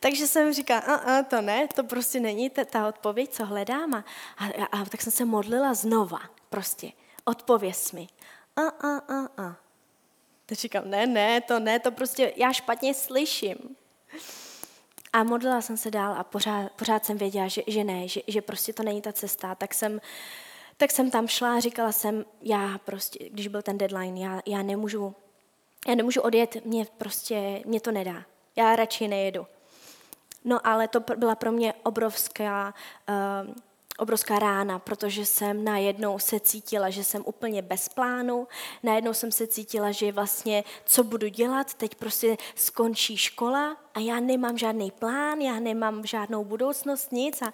Takže 0.00 0.26
jsem 0.26 0.52
říkala, 0.52 0.80
a, 0.80 0.94
a, 0.94 1.22
to 1.22 1.40
ne, 1.40 1.68
to 1.74 1.84
prostě 1.84 2.20
není 2.20 2.50
ta, 2.50 2.64
ta 2.64 2.88
odpověď, 2.88 3.30
co 3.30 3.44
hledám. 3.44 3.94
A, 3.94 4.04
a, 4.36 4.64
a 4.80 4.84
tak 4.84 5.02
jsem 5.02 5.12
se 5.12 5.24
modlila 5.24 5.74
znova, 5.74 6.20
prostě, 6.50 6.92
odpověz 7.24 7.92
mi. 7.92 8.08
A, 8.56 8.62
a, 8.62 8.98
a, 8.98 9.42
a. 9.46 9.56
Teď 10.46 10.58
říkám, 10.58 10.90
ne, 10.90 11.06
ne, 11.06 11.40
to 11.40 11.58
ne, 11.58 11.78
to 11.78 11.90
prostě 11.90 12.32
já 12.36 12.52
špatně 12.52 12.94
slyším. 12.94 13.76
A 15.12 15.24
modlila 15.24 15.60
jsem 15.60 15.76
se 15.76 15.90
dál 15.90 16.14
a 16.18 16.24
pořád, 16.24 16.72
pořád 16.72 17.04
jsem 17.04 17.18
věděla, 17.18 17.48
že, 17.48 17.62
že 17.66 17.84
ne, 17.84 18.08
že, 18.08 18.20
že 18.26 18.42
prostě 18.42 18.72
to 18.72 18.82
není 18.82 19.02
ta 19.02 19.12
cesta. 19.12 19.54
Tak 19.54 19.74
jsem, 19.74 20.00
tak 20.76 20.90
jsem 20.90 21.10
tam 21.10 21.28
šla 21.28 21.54
a 21.54 21.60
říkala 21.60 21.92
jsem, 21.92 22.24
já 22.42 22.78
prostě, 22.78 23.28
když 23.30 23.48
byl 23.48 23.62
ten 23.62 23.78
deadline, 23.78 24.20
já, 24.20 24.42
já 24.46 24.62
nemůžu, 24.62 25.14
já 25.88 25.94
nemůžu 25.94 26.20
odjet, 26.20 26.64
mě 26.64 26.86
prostě, 26.98 27.62
mě 27.66 27.80
to 27.80 27.92
nedá. 27.92 28.24
Já 28.56 28.76
radši 28.76 29.08
nejedu. 29.08 29.46
No 30.44 30.66
ale 30.66 30.88
to 30.88 31.00
byla 31.00 31.34
pro 31.34 31.52
mě 31.52 31.74
obrovská, 31.82 32.74
uh, 33.08 33.54
obrovská 33.98 34.38
rána, 34.38 34.78
protože 34.78 35.26
jsem 35.26 35.64
najednou 35.64 36.18
se 36.18 36.40
cítila, 36.40 36.90
že 36.90 37.04
jsem 37.04 37.22
úplně 37.26 37.62
bez 37.62 37.88
plánu, 37.88 38.48
najednou 38.82 39.14
jsem 39.14 39.32
se 39.32 39.46
cítila, 39.46 39.92
že 39.92 40.12
vlastně 40.12 40.64
co 40.84 41.04
budu 41.04 41.28
dělat, 41.28 41.74
teď 41.74 41.94
prostě 41.94 42.36
skončí 42.54 43.16
škola 43.16 43.76
a 43.98 44.00
já 44.00 44.20
nemám 44.20 44.58
žádný 44.58 44.90
plán, 44.90 45.40
já 45.40 45.60
nemám 45.60 46.06
žádnou 46.06 46.44
budoucnost, 46.44 47.12
nic 47.12 47.42
a, 47.42 47.52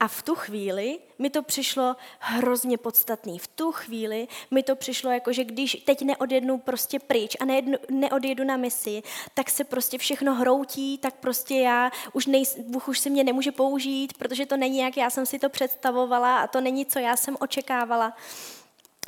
a 0.00 0.08
v 0.08 0.22
tu 0.22 0.34
chvíli 0.34 0.98
mi 1.18 1.30
to 1.30 1.42
přišlo 1.42 1.96
hrozně 2.18 2.78
podstatný. 2.78 3.38
V 3.38 3.46
tu 3.46 3.72
chvíli 3.72 4.28
mi 4.50 4.62
to 4.62 4.76
přišlo 4.76 5.10
jako, 5.10 5.32
že 5.32 5.44
když 5.44 5.82
teď 5.84 6.02
neodjednu 6.02 6.58
prostě 6.58 6.98
pryč 6.98 7.36
a 7.40 7.44
nejednu, 7.44 7.78
neodjedu 7.90 8.44
na 8.44 8.56
misi, 8.56 9.02
tak 9.34 9.50
se 9.50 9.64
prostě 9.64 9.98
všechno 9.98 10.34
hroutí, 10.34 10.98
tak 10.98 11.14
prostě 11.14 11.54
já 11.54 11.90
už 12.12 12.26
nej, 12.26 12.44
Bůh 12.66 12.88
už 12.88 12.98
si 12.98 13.10
mě 13.10 13.24
nemůže 13.24 13.52
použít, 13.52 14.18
protože 14.18 14.46
to 14.46 14.56
není 14.56 14.78
jak 14.78 14.96
já 14.96 15.10
jsem 15.10 15.26
si 15.26 15.38
to 15.38 15.48
představovala 15.48 16.38
a 16.38 16.46
to 16.46 16.60
není, 16.60 16.86
co 16.86 16.98
já 16.98 17.16
jsem 17.16 17.36
očekávala. 17.40 18.16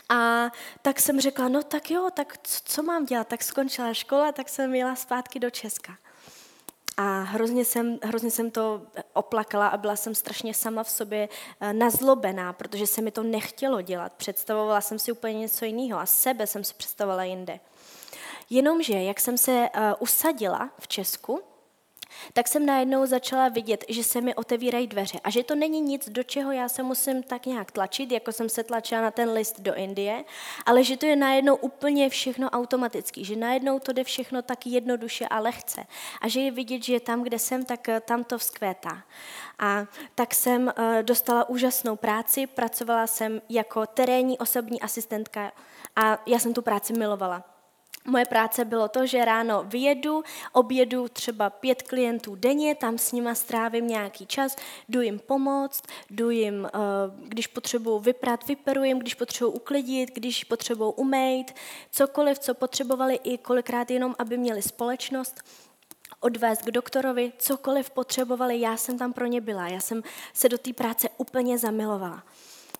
A 0.09 0.51
tak 0.83 1.01
jsem 1.01 1.21
řekla, 1.21 1.49
no 1.49 1.63
tak 1.63 1.91
jo, 1.91 2.09
tak 2.15 2.39
co, 2.43 2.61
co 2.65 2.83
mám 2.83 3.05
dělat? 3.05 3.29
Tak 3.29 3.43
skončila 3.43 3.95
škola, 3.95 4.33
tak 4.33 4.49
jsem 4.49 4.75
jela 4.75 4.97
zpátky 4.97 5.39
do 5.39 5.51
Česka. 5.51 5.97
A 6.97 7.21
hrozně 7.21 7.65
jsem, 7.65 7.99
hrozně 8.03 8.31
jsem 8.31 8.51
to 8.51 8.83
oplakala 9.13 9.69
a 9.69 9.77
byla 9.77 9.97
jsem 9.97 10.15
strašně 10.15 10.55
sama 10.55 10.83
v 10.83 10.91
sobě 10.91 11.29
eh, 11.61 11.73
nazlobená, 11.73 12.53
protože 12.53 12.87
se 12.87 13.03
mi 13.03 13.11
to 13.11 13.23
nechtělo 13.23 13.81
dělat. 13.81 14.13
Představovala 14.13 14.81
jsem 14.81 14.99
si 14.99 15.13
úplně 15.13 15.39
něco 15.39 15.65
jiného 15.65 16.01
a 16.01 16.07
sebe 16.07 16.47
jsem 16.47 16.65
si 16.65 16.75
představovala 16.75 17.25
jinde. 17.25 17.61
Jenomže, 18.51 19.03
jak 19.03 19.21
jsem 19.21 19.39
se 19.39 19.69
uh, 19.77 19.83
usadila 19.99 20.71
v 20.79 20.89
Česku, 20.89 21.43
tak 22.33 22.49
jsem 22.49 22.67
najednou 22.67 23.07
začala 23.07 23.49
vidět, 23.49 23.85
že 23.89 24.05
se 24.05 24.21
mi 24.21 24.35
otevírají 24.35 24.87
dveře 24.87 25.21
a 25.25 25.31
že 25.31 25.45
to 25.45 25.55
není 25.55 25.81
nic, 25.81 26.09
do 26.09 26.23
čeho 26.23 26.53
já 26.53 26.69
se 26.69 26.83
musím 26.83 27.23
tak 27.23 27.47
nějak 27.47 27.73
tlačit, 27.73 28.13
jako 28.13 28.33
jsem 28.33 28.49
se 28.49 28.65
tlačila 28.65 29.01
na 29.01 29.11
ten 29.11 29.33
list 29.33 29.61
do 29.61 29.75
Indie, 29.75 30.25
ale 30.67 30.85
že 30.85 30.97
to 30.97 31.07
je 31.07 31.17
najednou 31.17 31.57
úplně 31.57 32.09
všechno 32.09 32.51
automatický, 32.51 33.25
že 33.25 33.37
najednou 33.37 33.79
to 33.79 33.93
jde 33.93 34.05
všechno 34.05 34.43
tak 34.43 34.67
jednoduše 34.67 35.27
a 35.29 35.41
lehce 35.41 35.87
a 36.21 36.29
že 36.29 36.41
je 36.41 36.51
vidět, 36.51 36.83
že 36.83 37.01
tam, 37.01 37.23
kde 37.23 37.39
jsem, 37.39 37.65
tak 37.65 37.89
eh, 37.89 38.01
tam 38.01 38.25
to 38.25 38.39
vzkvétá. 38.39 39.03
A 39.59 39.87
tak 40.15 40.35
jsem 40.35 40.73
eh, 40.77 41.03
dostala 41.03 41.49
úžasnou 41.49 41.97
práci, 41.97 42.47
pracovala 42.47 43.07
jsem 43.07 43.43
jako 43.49 43.87
terénní 43.87 44.39
osobní 44.39 44.81
asistentka 44.81 45.53
a 45.97 46.23
já 46.27 46.39
jsem 46.39 46.55
tu 46.55 46.63
práci 46.63 46.93
milovala. 46.93 47.52
Moje 48.05 48.25
práce 48.25 48.65
bylo 48.65 48.89
to, 48.89 49.07
že 49.07 49.25
ráno 49.25 49.65
vyjedu, 49.65 50.23
objedu 50.53 51.09
třeba 51.09 51.51
pět 51.51 51.83
klientů 51.83 52.35
denně, 52.35 52.75
tam 52.75 52.99
s 52.99 53.13
nima 53.13 53.35
strávím 53.35 53.89
nějaký 53.89 54.27
čas, 54.27 54.57
jdu 54.89 55.01
jim 55.01 55.19
pomoct, 55.19 55.83
jdu 56.11 56.31
jim, 56.31 56.67
eh, 56.67 56.79
když 57.29 57.47
potřebuju 57.47 57.99
vyprat, 57.99 58.47
vyperu 58.47 58.85
jim, 58.85 58.99
když 58.99 59.15
potřebuju 59.15 59.53
uklidit, 59.53 60.11
když 60.15 60.45
potřebuju 60.45 60.91
umejt, 60.91 61.55
cokoliv, 61.91 62.39
co 62.39 62.55
potřebovali 62.55 63.15
i 63.15 63.39
kolikrát 63.39 63.91
jenom, 63.91 64.15
aby 64.19 64.39
měli 64.39 64.63
společnost 64.63 65.43
odvést 66.21 66.63
k 66.63 66.71
doktorovi, 66.71 67.33
cokoliv 67.39 67.91
potřebovali, 67.91 68.61
já 68.61 68.77
jsem 68.77 68.99
tam 68.99 69.13
pro 69.13 69.27
ně 69.27 69.41
byla, 69.41 69.69
já 69.69 69.81
jsem 69.81 70.03
se 70.33 70.49
do 70.49 70.59
té 70.59 70.73
práce 70.73 71.09
úplně 71.19 71.59
zamilovala. 71.59 72.23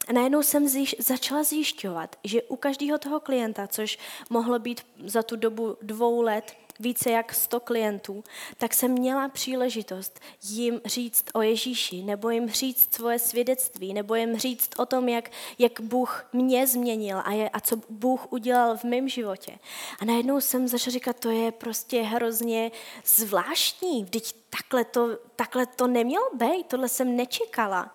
A 0.09 0.13
najednou 0.13 0.43
jsem 0.43 0.69
zjiš, 0.69 0.97
začala 0.99 1.43
zjišťovat, 1.43 2.17
že 2.25 2.43
u 2.43 2.57
každého 2.57 2.99
toho 2.99 3.21
klienta, 3.21 3.67
což 3.67 3.99
mohlo 4.31 4.59
být 4.59 4.81
za 5.05 5.23
tu 5.23 5.37
dobu 5.37 5.77
dvou 5.83 6.23
let 6.23 6.53
více 6.81 7.11
jak 7.11 7.35
100 7.35 7.61
klientů, 7.61 8.25
tak 8.59 8.75
jsem 8.75 8.91
měla 8.91 9.29
příležitost 9.29 10.21
jim 10.43 10.81
říct 10.85 11.25
o 11.35 11.43
Ježíši, 11.43 12.03
nebo 12.03 12.31
jim 12.31 12.49
říct 12.49 12.95
svoje 12.95 13.19
svědectví, 13.19 13.95
nebo 13.95 14.15
jim 14.15 14.37
říct 14.37 14.71
o 14.79 14.87
tom, 14.87 15.09
jak, 15.09 15.31
jak 15.59 15.81
Bůh 15.81 16.29
mě 16.33 16.67
změnil 16.67 17.23
a, 17.25 17.33
je, 17.33 17.49
a 17.49 17.61
co 17.61 17.77
Bůh 17.91 18.33
udělal 18.33 18.77
v 18.77 18.85
mém 18.85 19.09
životě. 19.09 19.59
A 20.01 20.05
najednou 20.05 20.41
jsem 20.41 20.69
začala 20.69 20.93
říkat, 20.93 21.17
to 21.21 21.31
je 21.31 21.53
prostě 21.53 22.03
hrozně 22.03 22.71
zvláštní, 23.05 24.05
vždyť 24.05 24.35
takhle 24.51 24.85
to, 24.85 25.19
takhle 25.37 25.67
to 25.67 25.87
nemělo 25.87 26.25
být, 26.35 26.67
tohle 26.67 26.89
jsem 26.89 27.17
nečekala. 27.17 27.95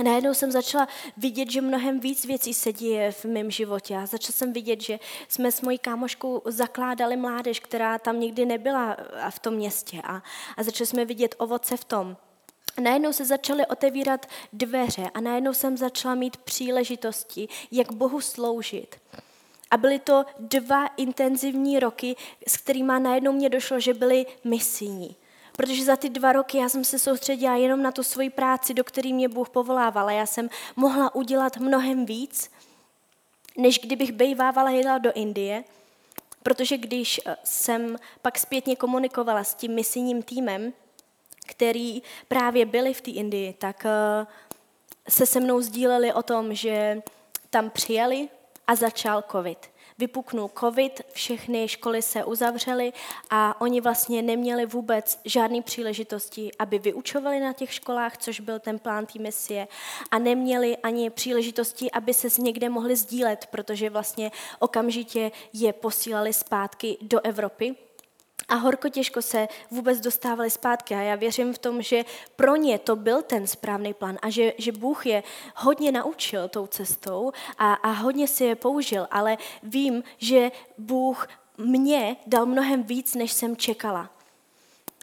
A 0.00 0.02
najednou 0.02 0.34
jsem 0.34 0.50
začala 0.50 0.88
vidět, 1.16 1.50
že 1.50 1.60
mnohem 1.60 2.00
víc 2.00 2.24
věcí 2.24 2.54
se 2.54 2.72
děje 2.72 3.12
v 3.12 3.24
mém 3.24 3.50
životě. 3.50 3.96
A 3.96 4.06
začala 4.06 4.32
jsem 4.32 4.52
vidět, 4.52 4.80
že 4.80 4.98
jsme 5.28 5.52
s 5.52 5.60
mojí 5.60 5.78
kámoškou 5.78 6.42
zakládali 6.44 7.16
mládež, 7.16 7.60
která 7.60 7.98
tam 7.98 8.20
nikdy 8.20 8.46
nebyla 8.46 8.96
v 9.30 9.38
tom 9.38 9.54
městě. 9.54 10.02
A, 10.04 10.22
a 10.56 10.62
začali 10.62 10.86
jsme 10.86 11.04
vidět 11.04 11.34
ovoce 11.38 11.76
v 11.76 11.84
tom. 11.84 12.16
A 12.76 12.80
najednou 12.80 13.12
se 13.12 13.24
začaly 13.24 13.66
otevírat 13.66 14.26
dveře 14.52 15.10
a 15.14 15.20
najednou 15.20 15.54
jsem 15.54 15.76
začala 15.76 16.14
mít 16.14 16.36
příležitosti, 16.36 17.48
jak 17.70 17.92
Bohu 17.92 18.20
sloužit. 18.20 18.96
A 19.70 19.76
byly 19.76 19.98
to 19.98 20.24
dva 20.38 20.86
intenzivní 20.86 21.80
roky, 21.80 22.16
s 22.48 22.56
kterými 22.56 22.92
najednou 22.98 23.32
mě 23.32 23.48
došlo, 23.48 23.80
že 23.80 23.94
byly 23.94 24.26
misijní. 24.44 25.16
Protože 25.60 25.84
za 25.84 25.96
ty 25.96 26.08
dva 26.08 26.32
roky 26.32 26.58
já 26.58 26.68
jsem 26.68 26.84
se 26.84 26.98
soustředila 26.98 27.56
jenom 27.56 27.82
na 27.82 27.92
tu 27.92 28.02
svoji 28.02 28.30
práci, 28.30 28.74
do 28.74 28.84
které 28.84 29.12
mě 29.12 29.28
Bůh 29.28 29.50
povolával. 29.50 30.10
Já 30.10 30.26
jsem 30.26 30.50
mohla 30.76 31.14
udělat 31.14 31.56
mnohem 31.56 32.06
víc, 32.06 32.50
než 33.56 33.78
kdybych 33.78 34.12
bejvávala 34.12 34.70
jela 34.70 34.98
do 34.98 35.12
Indie, 35.12 35.64
protože 36.42 36.78
když 36.78 37.20
eh, 37.26 37.36
jsem 37.44 37.96
pak 38.22 38.38
zpětně 38.38 38.76
komunikovala 38.76 39.44
s 39.44 39.54
tím 39.54 39.74
misijním 39.74 40.22
týmem, 40.22 40.72
který 41.46 42.02
právě 42.28 42.66
byli 42.66 42.94
v 42.94 43.00
té 43.00 43.10
Indii, 43.10 43.52
tak 43.52 43.86
eh, 43.86 44.26
se 45.08 45.26
se 45.26 45.40
mnou 45.40 45.60
sdíleli 45.60 46.12
o 46.12 46.22
tom, 46.22 46.54
že 46.54 47.02
tam 47.50 47.70
přijeli 47.70 48.28
a 48.66 48.74
začal 48.74 49.24
covid. 49.32 49.70
Vypuknul 50.00 50.50
covid, 50.60 51.00
všechny 51.12 51.68
školy 51.68 52.02
se 52.02 52.24
uzavřely 52.24 52.92
a 53.30 53.60
oni 53.60 53.80
vlastně 53.80 54.22
neměli 54.22 54.66
vůbec 54.66 55.20
žádné 55.24 55.62
příležitosti, 55.62 56.50
aby 56.58 56.78
vyučovali 56.78 57.40
na 57.40 57.52
těch 57.52 57.74
školách, 57.74 58.16
což 58.16 58.40
byl 58.40 58.58
ten 58.58 58.78
plán 58.78 59.06
té 59.06 59.18
misie, 59.18 59.68
a 60.10 60.18
neměli 60.18 60.76
ani 60.76 61.10
příležitosti, 61.10 61.90
aby 61.90 62.14
se 62.14 62.28
někde 62.42 62.68
mohli 62.68 62.96
sdílet, 62.96 63.46
protože 63.50 63.90
vlastně 63.90 64.30
okamžitě 64.58 65.32
je 65.52 65.72
posílali 65.72 66.32
zpátky 66.32 66.96
do 67.02 67.20
Evropy 67.20 67.76
a 68.50 68.54
horko 68.54 68.88
těžko 68.88 69.22
se 69.22 69.48
vůbec 69.70 70.00
dostávali 70.00 70.50
zpátky. 70.50 70.94
A 70.94 71.00
já 71.00 71.14
věřím 71.14 71.54
v 71.54 71.58
tom, 71.58 71.82
že 71.82 72.04
pro 72.36 72.56
ně 72.56 72.78
to 72.78 72.96
byl 72.96 73.22
ten 73.22 73.46
správný 73.46 73.94
plán 73.94 74.18
a 74.22 74.30
že, 74.30 74.52
že 74.58 74.72
Bůh 74.72 75.06
je 75.06 75.22
hodně 75.56 75.92
naučil 75.92 76.48
tou 76.48 76.66
cestou 76.66 77.32
a, 77.58 77.74
a 77.74 77.90
hodně 77.90 78.28
si 78.28 78.44
je 78.44 78.54
použil, 78.54 79.06
ale 79.10 79.38
vím, 79.62 80.02
že 80.18 80.50
Bůh 80.78 81.28
mě 81.58 82.16
dal 82.26 82.46
mnohem 82.46 82.82
víc, 82.82 83.14
než 83.14 83.32
jsem 83.32 83.56
čekala. 83.56 84.10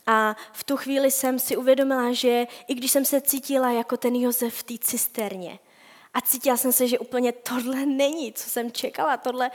A 0.07 0.35
v 0.53 0.63
tu 0.63 0.77
chvíli 0.77 1.11
jsem 1.11 1.39
si 1.39 1.57
uvědomila, 1.57 2.13
že 2.13 2.47
i 2.67 2.73
když 2.75 2.91
jsem 2.91 3.05
se 3.05 3.21
cítila 3.21 3.71
jako 3.71 3.97
ten 3.97 4.15
Josef 4.15 4.55
v 4.55 4.63
té 4.63 4.73
cisterně, 4.77 5.59
a 6.13 6.21
cítila 6.21 6.57
jsem 6.57 6.71
se, 6.71 6.87
že 6.87 6.99
úplně 6.99 7.31
tohle 7.31 7.85
není, 7.85 8.33
co 8.33 8.49
jsem 8.49 8.71
čekala, 8.71 9.17
tohle, 9.17 9.51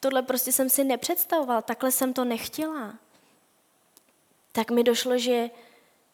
tohle 0.00 0.22
prostě 0.22 0.52
jsem 0.52 0.70
si 0.70 0.84
nepředstavovala, 0.84 1.62
takhle 1.62 1.92
jsem 1.92 2.12
to 2.12 2.24
nechtěla 2.24 2.94
tak 4.52 4.70
mi 4.70 4.84
došlo, 4.84 5.18
že 5.18 5.50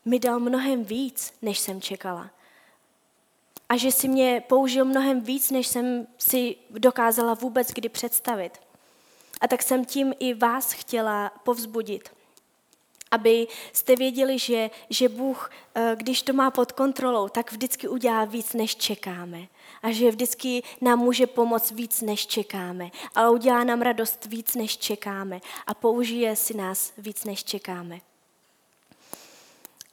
mi 0.04 0.18
dal 0.18 0.40
mnohem 0.40 0.84
víc, 0.84 1.32
než 1.42 1.58
jsem 1.58 1.80
čekala. 1.80 2.30
A 3.68 3.76
že 3.76 3.92
si 3.92 4.08
mě 4.08 4.42
použil 4.48 4.84
mnohem 4.84 5.20
víc, 5.20 5.50
než 5.50 5.66
jsem 5.66 6.06
si 6.18 6.56
dokázala 6.70 7.34
vůbec 7.34 7.68
kdy 7.68 7.88
představit. 7.88 8.60
A 9.40 9.48
tak 9.48 9.62
jsem 9.62 9.84
tím 9.84 10.14
i 10.18 10.34
vás 10.34 10.72
chtěla 10.72 11.32
povzbudit. 11.44 12.10
Aby 13.10 13.46
jste 13.72 13.96
věděli, 13.96 14.38
že, 14.38 14.70
že 14.90 15.08
Bůh, 15.08 15.50
eh, 15.74 15.96
když 15.96 16.22
to 16.22 16.32
má 16.32 16.50
pod 16.50 16.72
kontrolou, 16.72 17.28
tak 17.28 17.52
vždycky 17.52 17.88
udělá 17.88 18.24
víc, 18.24 18.52
než 18.52 18.76
čekáme. 18.76 19.46
A 19.82 19.90
že 19.90 20.10
vždycky 20.10 20.62
nám 20.80 20.98
může 20.98 21.26
pomoct 21.26 21.70
víc, 21.70 22.00
než 22.00 22.26
čekáme. 22.26 22.90
Ale 23.14 23.30
udělá 23.30 23.64
nám 23.64 23.82
radost 23.82 24.26
víc, 24.26 24.54
než 24.54 24.78
čekáme. 24.78 25.40
A 25.66 25.74
použije 25.74 26.36
si 26.36 26.56
nás 26.56 26.92
víc, 26.98 27.24
než 27.24 27.44
čekáme. 27.44 28.00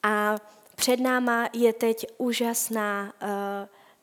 A 0.03 0.35
před 0.75 0.99
náma 0.99 1.49
je 1.53 1.73
teď 1.73 2.05
úžasná 2.17 3.03
uh, 3.03 3.29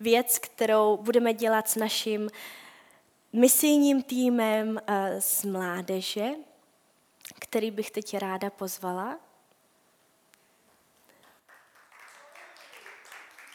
věc, 0.00 0.38
kterou 0.38 0.96
budeme 0.96 1.34
dělat 1.34 1.68
s 1.68 1.76
naším 1.76 2.30
misijním 3.32 4.02
týmem 4.02 4.68
uh, 4.68 4.80
z 5.18 5.44
mládeže, 5.44 6.28
který 7.38 7.70
bych 7.70 7.90
teď 7.90 8.16
ráda 8.16 8.50
pozvala. 8.50 9.18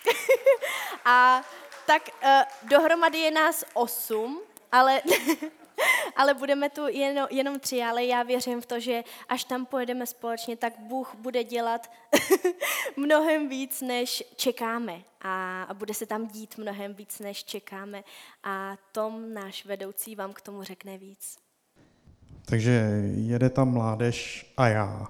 A 1.05 1.43
tak 1.85 2.09
uh, 2.23 2.29
dohromady 2.69 3.17
je 3.17 3.31
nás 3.31 3.63
osm, 3.73 4.41
ale 4.71 5.01
ale 6.15 6.33
budeme 6.33 6.69
tu 6.69 6.87
jenom, 6.87 7.27
jenom 7.31 7.59
tři, 7.59 7.83
ale 7.83 8.05
já 8.05 8.23
věřím 8.23 8.61
v 8.61 8.65
to, 8.65 8.79
že 8.79 9.03
až 9.29 9.43
tam 9.43 9.65
pojedeme 9.65 10.07
společně, 10.07 10.57
tak 10.57 10.73
Bůh 10.79 11.15
bude 11.15 11.43
dělat 11.43 11.91
mnohem 12.97 13.49
víc, 13.49 13.81
než 13.81 14.23
čekáme 14.35 15.01
a, 15.21 15.63
a 15.63 15.73
bude 15.73 15.93
se 15.93 16.05
tam 16.05 16.27
dít 16.27 16.57
mnohem 16.57 16.93
víc, 16.93 17.19
než 17.19 17.43
čekáme 17.43 18.03
a 18.43 18.77
Tom, 18.91 19.33
náš 19.33 19.65
vedoucí, 19.65 20.15
vám 20.15 20.33
k 20.33 20.41
tomu 20.41 20.63
řekne 20.63 20.97
víc. 20.97 21.37
Takže 22.45 22.71
jede 23.15 23.49
tam 23.49 23.73
mládež 23.73 24.45
a 24.57 24.67
já. 24.67 25.07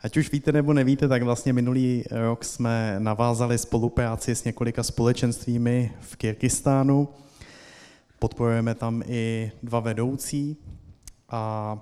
Ať 0.00 0.16
už 0.16 0.32
víte 0.32 0.52
nebo 0.52 0.72
nevíte, 0.72 1.08
tak 1.08 1.22
vlastně 1.22 1.52
minulý 1.52 2.04
rok 2.10 2.44
jsme 2.44 2.96
navázali 2.98 3.58
spolupráci 3.58 4.34
s 4.34 4.44
několika 4.44 4.82
společenstvími 4.82 5.92
v 6.00 6.16
Kyrgyzstánu. 6.16 7.08
Podporujeme 8.18 8.74
tam 8.74 9.02
i 9.06 9.52
dva 9.62 9.80
vedoucí 9.80 10.56
a 11.28 11.78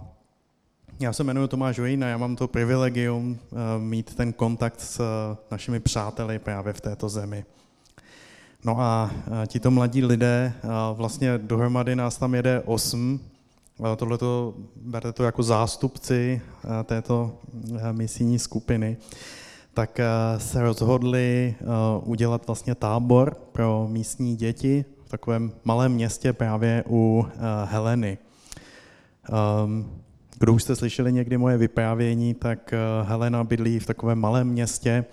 já 1.01 1.13
se 1.13 1.25
jmenuji 1.25 1.49
Tomáš 1.49 1.79
Vejn 1.79 2.05
a 2.05 2.09
já 2.09 2.19
mám 2.19 2.37
to 2.37 2.49
privilegium 2.49 3.39
eh, 3.39 3.57
mít 3.79 4.15
ten 4.15 4.33
kontakt 4.33 4.81
s 4.81 5.01
našimi 5.51 5.81
přáteli 5.81 6.39
právě 6.39 6.73
v 6.73 6.81
této 6.81 7.09
zemi. 7.09 7.45
No 8.65 8.81
a 8.81 9.11
eh, 9.43 9.47
tito 9.47 9.71
mladí 9.71 10.05
lidé, 10.05 10.53
eh, 10.57 10.69
vlastně 10.93 11.39
dohromady 11.39 11.97
nás 11.97 12.17
tam 12.17 12.35
jede 12.35 12.63
osm, 12.65 13.21
Tohle 13.97 14.19
to 14.19 14.55
berte 14.77 15.13
to 15.13 15.25
jako 15.25 15.43
zástupci 15.43 16.41
eh, 16.65 16.85
této 16.85 17.39
eh, 17.79 17.93
misijní 17.93 18.39
skupiny, 18.39 18.97
tak 19.75 20.01
eh, 20.01 20.07
se 20.39 20.63
rozhodli 20.63 21.55
udělat 22.03 22.47
vlastně 22.47 22.75
tábor 22.75 23.35
pro 23.53 23.89
místní 23.91 24.37
děti 24.37 24.85
v 25.05 25.09
takovém 25.09 25.53
malém 25.65 25.93
městě 25.93 26.33
právě 26.33 26.85
u 26.89 27.27
Heleny. 27.65 28.19
Ehm, 29.33 29.91
kdo 30.39 30.53
už 30.53 30.63
jste 30.63 30.77
slyšeli 30.77 31.13
někdy 31.13 31.39
moje 31.39 31.57
vyprávění, 31.57 32.35
tak 32.35 32.75
Helena 33.03 33.45
bydlí 33.45 33.79
v 33.79 33.87
takovém 33.87 34.19
malém 34.19 34.49
městě, 34.49 35.05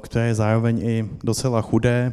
které 0.00 0.26
je 0.26 0.34
zároveň 0.34 0.78
i 0.78 1.08
docela 1.24 1.62
chudé. 1.62 2.12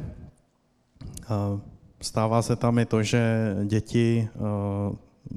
Stává 2.02 2.42
se 2.42 2.56
tam 2.56 2.80
i 2.80 2.86
to, 2.86 3.04
že 3.04 3.56
děti 3.66 4.30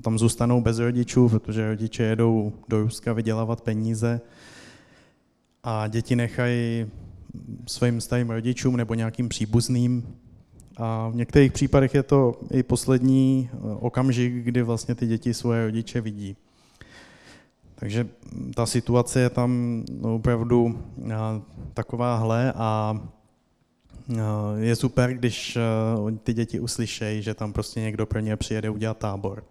tam 0.02 0.18
zůstanou 0.18 0.60
bez 0.60 0.78
rodičů, 0.78 1.28
protože 1.28 1.68
rodiče 1.68 2.02
jedou 2.02 2.52
do 2.68 2.82
Ruska 2.82 3.12
vydělávat 3.12 3.60
peníze 3.60 4.20
a 5.62 5.88
děti 5.88 6.16
nechají 6.16 6.86
svým 7.66 8.00
starým 8.00 8.30
rodičům 8.30 8.76
nebo 8.76 8.94
nějakým 8.94 9.28
příbuzným. 9.28 10.14
A 10.76 11.08
v 11.08 11.14
některých 11.14 11.52
případech 11.52 11.94
je 11.94 12.02
to 12.02 12.40
i 12.50 12.62
poslední 12.62 13.50
eh, 13.52 13.56
okamžik, 13.80 14.32
kdy 14.32 14.62
vlastně 14.62 14.94
ty 14.94 15.06
děti 15.06 15.34
svoje 15.34 15.64
rodiče 15.64 16.00
vidí. 16.00 16.36
Takže 17.74 18.08
ta 18.54 18.66
situace 18.66 19.20
je 19.20 19.30
tam 19.30 19.82
opravdu 20.02 20.78
eh, 21.06 21.14
takováhle 21.74 22.52
a 22.56 23.00
eh, 24.10 24.16
je 24.56 24.76
super, 24.76 25.14
když 25.14 25.58
ty 26.22 26.34
děti 26.34 26.60
uslyšejí, 26.60 27.22
že 27.22 27.34
tam 27.34 27.52
prostě 27.52 27.80
někdo 27.80 28.06
pro 28.06 28.20
ně 28.20 28.36
přijede 28.36 28.70
udělat 28.70 28.98
tábor. 28.98 29.44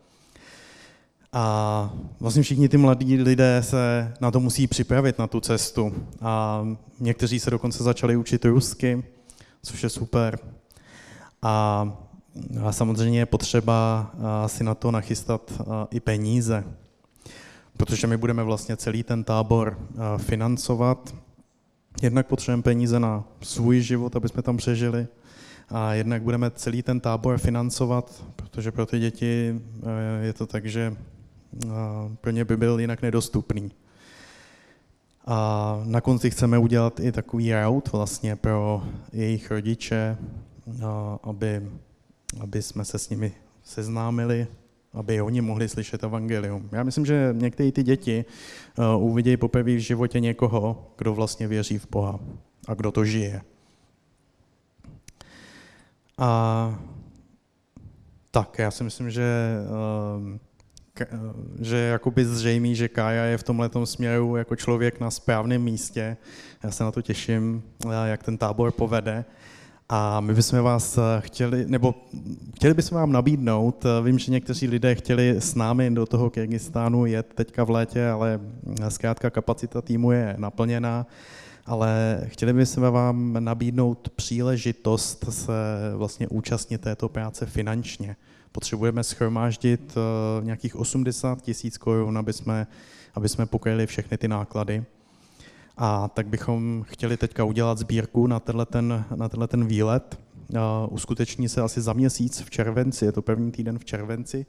A 1.39 1.93
vlastně 2.19 2.43
všichni 2.43 2.69
ty 2.69 2.78
mladí 2.78 3.17
lidé 3.17 3.63
se 3.63 4.13
na 4.21 4.32
to 4.32 4.39
musí 4.39 4.67
připravit, 4.67 5.19
na 5.19 5.28
tu 5.28 5.39
cestu. 5.39 5.93
A 6.21 6.65
někteří 7.00 7.39
se 7.39 7.52
dokonce 7.52 7.84
začali 7.84 8.15
učit 8.15 8.45
rusky, 8.45 9.04
což 9.63 9.84
je 9.84 9.89
super. 9.89 10.39
A, 11.41 11.88
a 12.63 12.71
samozřejmě 12.71 13.19
je 13.19 13.26
potřeba 13.26 14.12
si 14.47 14.63
na 14.63 14.76
to 14.76 14.91
nachystat 14.91 15.62
i 15.91 16.00
peníze, 16.00 16.63
protože 17.78 18.08
my 18.08 18.17
budeme 18.17 18.43
vlastně 18.43 18.78
celý 18.78 19.04
ten 19.04 19.23
tábor 19.23 19.80
financovat. 20.17 21.15
Jednak 22.02 22.28
potřebujeme 22.28 22.63
peníze 22.63 23.00
na 23.00 23.23
svůj 23.41 23.82
život, 23.82 24.15
aby 24.15 24.30
jsme 24.30 24.41
tam 24.41 24.58
přežili, 24.58 25.08
a 25.69 25.93
jednak 25.93 26.21
budeme 26.21 26.52
celý 26.52 26.82
ten 26.82 27.00
tábor 27.00 27.38
financovat, 27.38 28.23
protože 28.36 28.71
pro 28.71 28.86
ty 28.86 29.00
děti 29.00 29.62
je 30.21 30.34
to 30.34 30.47
tak, 30.47 30.65
že 30.65 30.95
pro 32.22 32.32
ně 32.32 32.46
by 32.46 32.58
byl 32.58 32.80
jinak 32.80 33.02
nedostupný. 33.02 33.72
A 35.26 35.82
na 35.84 36.02
konci 36.02 36.30
chceme 36.30 36.58
udělat 36.58 37.00
i 37.00 37.12
takový 37.12 37.54
route 37.54 37.91
vlastně 37.93 38.36
pro 38.36 38.84
jejich 39.13 39.52
rodiče, 39.52 40.17
aby, 41.24 41.70
aby 42.39 42.62
jsme 42.62 42.86
se 42.86 43.00
s 43.00 43.10
nimi 43.10 43.34
seznámili, 43.63 44.48
aby 44.93 45.22
oni 45.22 45.41
mohli 45.41 45.70
slyšet 45.70 46.04
evangelium. 46.04 46.70
Já 46.72 46.84
myslím, 46.84 47.06
že 47.06 47.36
některé 47.38 47.72
ty 47.72 47.84
děti 47.84 48.26
uvidějí 48.98 49.38
poprvé 49.38 49.76
v 49.76 49.80
životě 49.80 50.20
někoho, 50.20 50.91
kdo 50.98 51.13
vlastně 51.13 51.48
věří 51.48 51.78
v 51.78 51.88
Boha 51.89 52.20
a 52.67 52.74
kdo 52.74 52.91
to 52.91 53.06
žije. 53.06 53.41
A 56.17 56.80
tak, 58.32 58.60
já 58.60 58.72
si 58.72 58.84
myslím, 58.84 59.12
že 59.12 59.56
že 61.62 61.77
je 61.77 61.89
jakoby 61.89 62.25
zřejmý, 62.25 62.75
že 62.75 62.88
Kája 62.88 63.23
je 63.23 63.38
v 63.38 63.43
tomhle 63.43 63.69
směru 63.83 64.36
jako 64.36 64.55
člověk 64.55 64.99
na 64.99 65.12
správném 65.12 65.63
místě. 65.63 66.17
Já 66.63 66.71
se 66.71 66.83
na 66.83 66.91
to 66.91 67.01
těším, 67.01 67.63
jak 68.05 68.23
ten 68.23 68.38
tábor 68.38 68.71
povede. 68.71 69.25
A 69.89 70.19
my 70.19 70.33
bychom 70.33 70.62
vás 70.62 70.99
chtěli, 71.19 71.65
nebo 71.67 71.95
chtěli 72.55 72.73
bychom 72.73 72.95
vám 72.95 73.12
nabídnout, 73.12 73.86
vím, 74.03 74.19
že 74.19 74.31
někteří 74.31 74.67
lidé 74.67 74.95
chtěli 74.95 75.29
s 75.29 75.55
námi 75.55 75.91
do 75.91 76.05
toho 76.05 76.29
Kyrgyzstánu 76.29 77.05
jet 77.05 77.33
teďka 77.36 77.63
v 77.63 77.69
létě, 77.69 78.07
ale 78.07 78.39
zkrátka 78.89 79.29
kapacita 79.29 79.81
týmu 79.81 80.12
je 80.12 80.36
naplněná 80.38 81.07
ale 81.67 82.21
chtěli 82.25 82.53
bychom 82.53 82.83
vám 82.83 83.38
nabídnout 83.39 84.10
příležitost 84.10 85.25
se 85.29 85.51
vlastně 85.95 86.27
účastnit 86.27 86.81
této 86.81 87.10
práce 87.10 87.45
finančně. 87.45 88.15
Potřebujeme 88.51 89.03
schromáždit 89.03 89.95
eh, 89.97 90.45
nějakých 90.45 90.75
80 90.75 91.41
tisíc 91.41 91.77
korun, 91.77 92.17
aby 92.17 92.33
jsme, 92.33 92.67
aby 93.13 93.29
jsme 93.29 93.45
pokryli 93.45 93.88
všechny 93.88 94.17
ty 94.17 94.27
náklady. 94.27 94.83
A 95.77 96.07
tak 96.07 96.27
bychom 96.27 96.83
chtěli 96.88 97.17
teďka 97.17 97.43
udělat 97.43 97.77
sbírku 97.77 98.27
na 98.27 98.39
tenhle 98.39 98.65
ten, 98.65 99.05
na 99.15 99.29
tenhle 99.29 99.47
ten 99.47 99.65
výlet. 99.65 100.19
Uskuteční 100.89 101.49
se 101.49 101.62
asi 101.62 101.81
za 101.81 101.93
měsíc 101.93 102.41
v 102.41 102.49
červenci, 102.49 103.05
je 103.05 103.12
to 103.12 103.21
první 103.21 103.51
týden 103.51 103.79
v 103.79 103.86
červenci. 103.86 104.45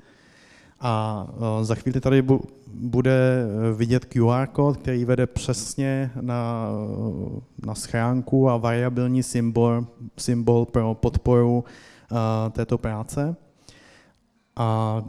A 0.80 1.26
za 1.62 1.74
chvíli 1.74 2.00
tady 2.00 2.24
bude 2.74 3.46
vidět 3.74 4.04
QR 4.04 4.46
kód, 4.46 4.76
který 4.76 5.04
vede 5.04 5.26
přesně 5.26 6.10
na, 6.20 6.68
na 7.66 7.74
schránku 7.74 8.50
a 8.50 8.56
variabilní 8.56 9.22
symbol, 9.22 9.86
symbol 10.18 10.64
pro 10.64 10.94
podporu 10.94 11.64
této 12.52 12.78
práce. 12.78 13.36
A 14.58 15.02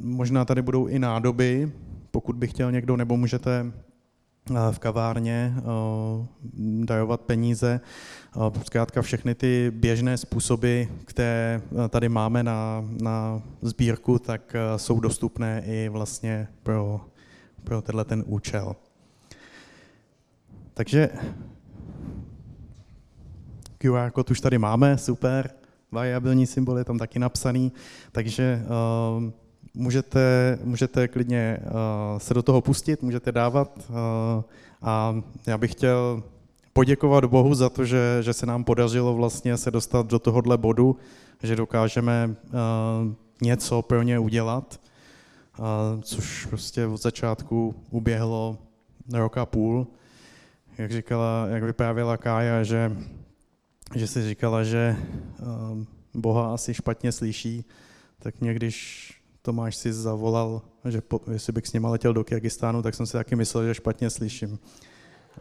možná 0.00 0.44
tady 0.44 0.62
budou 0.62 0.86
i 0.86 0.98
nádoby, 0.98 1.72
pokud 2.10 2.36
by 2.36 2.48
chtěl 2.48 2.72
někdo, 2.72 2.96
nebo 2.96 3.16
můžete 3.16 3.72
v 4.70 4.78
kavárně 4.78 5.54
darovat 6.84 7.20
peníze. 7.20 7.80
Zkrátka 8.64 9.02
všechny 9.02 9.34
ty 9.34 9.72
běžné 9.74 10.16
způsoby, 10.16 10.82
které 11.04 11.62
tady 11.88 12.08
máme 12.08 12.42
na, 12.42 12.84
na 13.02 13.42
sbírku, 13.62 14.18
tak 14.18 14.56
jsou 14.76 15.00
dostupné 15.00 15.62
i 15.66 15.88
vlastně 15.88 16.48
pro, 16.62 17.00
pro 17.64 17.82
tenhle 17.82 18.04
ten 18.04 18.24
účel. 18.26 18.76
Takže 20.74 21.08
QR 23.78 24.10
kód 24.10 24.30
už 24.30 24.40
tady 24.40 24.58
máme, 24.58 24.98
super, 24.98 25.50
variabilní 25.92 26.46
symbol 26.46 26.78
je 26.78 26.84
tam 26.84 26.98
taky 26.98 27.18
napsaný, 27.18 27.72
takže 28.12 28.62
uh, 28.64 29.30
můžete, 29.74 30.58
můžete 30.64 31.08
klidně 31.08 31.58
uh, 31.62 32.18
se 32.18 32.34
do 32.34 32.42
toho 32.42 32.60
pustit, 32.60 33.02
můžete 33.02 33.32
dávat 33.32 33.78
uh, 33.78 33.94
a 34.82 35.22
já 35.46 35.58
bych 35.58 35.72
chtěl 35.72 36.22
poděkovat 36.72 37.24
Bohu 37.24 37.54
za 37.54 37.68
to, 37.68 37.84
že, 37.84 38.18
že 38.20 38.32
se 38.32 38.46
nám 38.46 38.64
podařilo 38.64 39.14
vlastně 39.14 39.56
se 39.56 39.70
dostat 39.70 40.06
do 40.06 40.18
tohohle 40.18 40.58
bodu, 40.58 40.96
že 41.42 41.56
dokážeme 41.56 42.28
uh, 42.28 42.52
něco 43.42 43.82
pro 43.82 44.02
ně 44.02 44.18
udělat, 44.18 44.80
uh, 45.58 45.64
což 46.00 46.46
prostě 46.46 46.86
od 46.86 47.02
začátku 47.02 47.74
uběhlo 47.90 48.58
rok 49.12 49.38
a 49.38 49.46
půl. 49.46 49.86
Jak 50.78 50.92
říkala, 50.92 51.46
jak 51.48 51.62
vyprávěla 51.62 52.16
Kája, 52.16 52.62
že, 52.62 52.96
že 53.94 54.06
si 54.06 54.28
říkala, 54.28 54.64
že 54.64 54.96
uh, 55.40 55.84
Boha 56.14 56.54
asi 56.54 56.74
špatně 56.74 57.12
slyší, 57.12 57.64
tak 58.18 58.40
mě 58.40 58.54
když 58.54 59.06
Tomáš 59.42 59.76
si 59.76 59.92
zavolal, 59.92 60.62
že 60.88 61.00
po, 61.00 61.20
jestli 61.32 61.52
bych 61.52 61.66
s 61.66 61.72
ním 61.72 61.84
letěl 61.84 62.14
do 62.14 62.24
Kyrgyzstánu, 62.24 62.82
tak 62.82 62.94
jsem 62.94 63.06
si 63.06 63.12
taky 63.12 63.36
myslel, 63.36 63.66
že 63.66 63.74
špatně 63.74 64.10
slyším. 64.10 64.58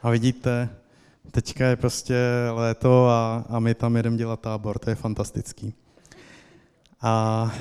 A 0.01 0.09
vidíte, 0.09 0.69
teďka 1.31 1.65
je 1.67 1.75
prostě 1.75 2.17
léto 2.51 3.07
a, 3.07 3.45
a 3.49 3.59
my 3.59 3.75
tam 3.75 3.95
jedeme 3.95 4.17
dělat 4.17 4.39
tábor, 4.39 4.79
to 4.79 4.89
je 4.89 4.95
fantastický. 4.95 5.73
A 7.01 7.51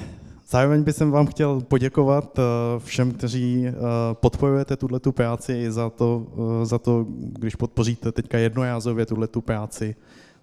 zároveň 0.48 0.82
bych 0.82 1.00
vám 1.00 1.26
chtěl 1.26 1.60
poděkovat 1.60 2.38
eh, 2.38 2.42
všem, 2.78 3.12
kteří 3.12 3.66
eh, 3.66 3.72
podporujete 4.12 4.76
tuhle 4.76 5.00
tu 5.00 5.12
práci 5.12 5.72
za 5.72 5.90
to, 5.90 6.26
eh, 6.62 6.66
za 6.66 6.78
to, 6.78 7.06
když 7.08 7.54
podpoříte 7.54 8.12
teďka 8.12 8.38
jednojázově 8.38 9.06
tuhle 9.06 9.26
tu 9.26 9.40
práci. 9.40 9.96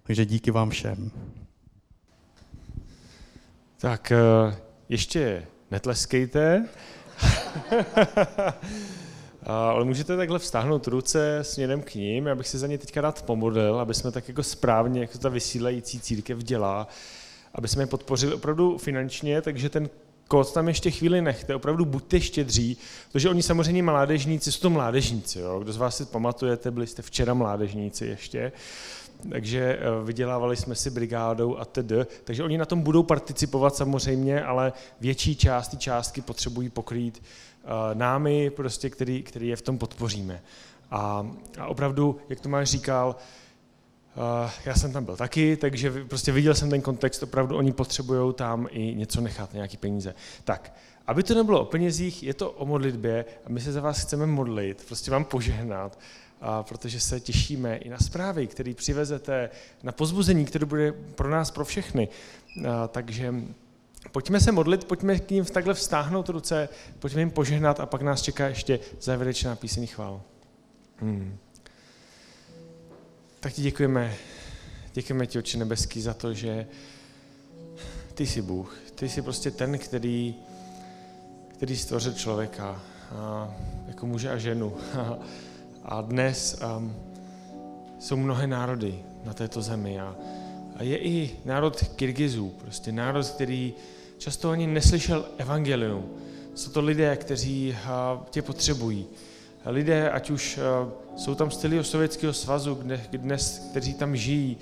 Takže 0.06 0.24
díky 0.24 0.50
vám 0.50 0.70
všem. 0.70 1.10
Tak 3.78 4.12
ještě 4.88 5.46
netleskejte, 5.70 6.68
ale 9.42 9.84
můžete 9.84 10.16
takhle 10.16 10.38
vstáhnout 10.38 10.86
ruce 10.86 11.38
směrem 11.42 11.82
k 11.82 11.94
ním, 11.94 12.26
já 12.26 12.34
bych 12.34 12.48
si 12.48 12.58
za 12.58 12.66
ně 12.66 12.78
teďka 12.78 13.00
rád 13.00 13.22
pomodlil, 13.22 13.80
aby 13.80 13.94
jsme 13.94 14.10
tak 14.10 14.28
jako 14.28 14.42
správně, 14.42 15.00
jak 15.00 15.10
to 15.10 15.18
ta 15.18 15.28
vysílající 15.28 16.00
církev 16.00 16.38
dělá, 16.38 16.88
aby 17.54 17.68
jsme 17.68 17.82
je 17.82 17.86
podpořili 17.86 18.34
opravdu 18.34 18.78
finančně, 18.78 19.42
takže 19.42 19.68
ten 19.68 19.88
kód 20.28 20.52
tam 20.52 20.68
ještě 20.68 20.90
chvíli 20.90 21.22
nechte, 21.22 21.54
opravdu 21.54 21.84
buďte 21.84 22.20
štědří, 22.20 22.76
protože 23.12 23.28
oni 23.28 23.42
samozřejmě 23.42 23.82
mládežníci, 23.82 24.52
jsou 24.52 24.60
to 24.60 24.70
mládežníci, 24.70 25.38
jo? 25.38 25.60
kdo 25.60 25.72
z 25.72 25.76
vás 25.76 25.96
si 25.96 26.04
pamatujete, 26.04 26.70
byli 26.70 26.86
jste 26.86 27.02
včera 27.02 27.34
mládežníci 27.34 28.06
ještě, 28.06 28.52
takže 29.30 29.78
eh, 29.78 30.04
vydělávali 30.04 30.56
jsme 30.56 30.74
si 30.74 30.90
brigádou 30.90 31.56
a 31.58 31.64
td. 31.64 31.92
Takže 32.24 32.44
oni 32.44 32.58
na 32.58 32.64
tom 32.64 32.80
budou 32.80 33.02
participovat 33.02 33.76
samozřejmě, 33.76 34.42
ale 34.42 34.72
větší 35.00 35.36
část 35.36 35.68
té 35.68 35.76
částky 35.76 36.20
potřebují 36.20 36.68
pokrýt 36.68 37.22
eh, 37.22 37.68
námi, 37.94 38.50
prostě, 38.50 38.90
který, 38.90 39.22
který 39.22 39.48
je 39.48 39.56
v 39.56 39.62
tom 39.62 39.78
podpoříme. 39.78 40.42
A, 40.90 41.30
a 41.58 41.66
opravdu, 41.66 42.16
jak 42.28 42.40
Tomáš 42.40 42.70
říkal, 42.70 43.16
Uh, 44.44 44.50
já 44.64 44.74
jsem 44.74 44.92
tam 44.92 45.04
byl 45.04 45.16
taky, 45.16 45.56
takže 45.56 46.04
prostě 46.04 46.32
viděl 46.32 46.54
jsem 46.54 46.70
ten 46.70 46.80
kontext, 46.80 47.22
opravdu 47.22 47.56
oni 47.56 47.72
potřebují 47.72 48.34
tam 48.34 48.68
i 48.70 48.94
něco 48.94 49.20
nechat, 49.20 49.54
nějaký 49.54 49.76
peníze. 49.76 50.14
Tak, 50.44 50.72
aby 51.06 51.22
to 51.22 51.34
nebylo 51.34 51.60
o 51.60 51.64
penězích, 51.64 52.22
je 52.22 52.34
to 52.34 52.50
o 52.50 52.66
modlitbě 52.66 53.24
a 53.44 53.48
my 53.48 53.60
se 53.60 53.72
za 53.72 53.80
vás 53.80 54.02
chceme 54.02 54.26
modlit, 54.26 54.84
prostě 54.88 55.10
vám 55.10 55.24
požehnat 55.24 55.98
a 56.40 56.62
protože 56.62 57.00
se 57.00 57.20
těšíme 57.20 57.76
i 57.76 57.88
na 57.88 57.98
zprávy, 57.98 58.46
které 58.46 58.74
přivezete, 58.74 59.50
na 59.82 59.92
pozbuzení, 59.92 60.44
které 60.44 60.66
bude 60.66 60.92
pro 60.92 61.30
nás, 61.30 61.50
pro 61.50 61.64
všechny. 61.64 62.08
A, 62.68 62.88
takže 62.88 63.34
pojďme 64.12 64.40
se 64.40 64.52
modlit, 64.52 64.84
pojďme 64.84 65.18
k 65.18 65.30
ním 65.30 65.44
takhle 65.44 65.74
vztáhnout 65.74 66.28
ruce, 66.28 66.68
pojďme 66.98 67.20
jim 67.20 67.30
požehnat 67.30 67.80
a 67.80 67.86
pak 67.86 68.02
nás 68.02 68.22
čeká 68.22 68.48
ještě 68.48 68.80
závěrečná 69.00 69.56
píseň 69.56 69.86
chvál. 69.86 70.22
Hmm. 70.96 71.38
Tak 73.40 73.52
ti 73.52 73.62
děkujeme, 73.62 74.14
děkujeme 74.92 75.26
ti, 75.26 75.38
Oče 75.38 75.58
nebeský, 75.58 76.00
za 76.00 76.14
to, 76.14 76.34
že 76.34 76.66
ty 78.14 78.26
jsi 78.26 78.42
Bůh. 78.42 78.76
Ty 78.94 79.08
jsi 79.08 79.22
prostě 79.22 79.50
ten, 79.50 79.78
který, 79.78 80.34
který 81.56 81.76
stvořil 81.76 82.12
člověka, 82.12 82.82
jako 83.86 84.06
muže 84.06 84.30
a 84.30 84.38
ženu. 84.38 84.72
A 85.84 86.00
dnes 86.00 86.62
um, 86.76 86.94
jsou 87.98 88.16
mnohé 88.16 88.46
národy 88.46 88.98
na 89.24 89.34
této 89.34 89.62
zemi 89.62 90.00
a, 90.00 90.16
je 90.80 90.98
i 90.98 91.36
národ 91.44 91.84
Kyrgyzů, 91.96 92.48
prostě 92.48 92.92
národ, 92.92 93.26
který 93.26 93.74
často 94.18 94.50
ani 94.50 94.66
neslyšel 94.66 95.24
evangelium. 95.38 96.04
Jsou 96.54 96.70
to 96.70 96.80
lidé, 96.80 97.16
kteří 97.16 97.76
tě 98.30 98.42
potřebují. 98.42 99.06
Lidé, 99.66 100.10
ať 100.10 100.30
už 100.30 100.58
jsou 101.16 101.34
tam 101.34 101.50
z 101.50 101.56
celého 101.56 101.84
Sovětského 101.84 102.32
svazu, 102.32 102.74
kde, 102.74 103.00
dnes, 103.12 103.66
kteří 103.70 103.94
tam 103.94 104.16
žijí 104.16 104.56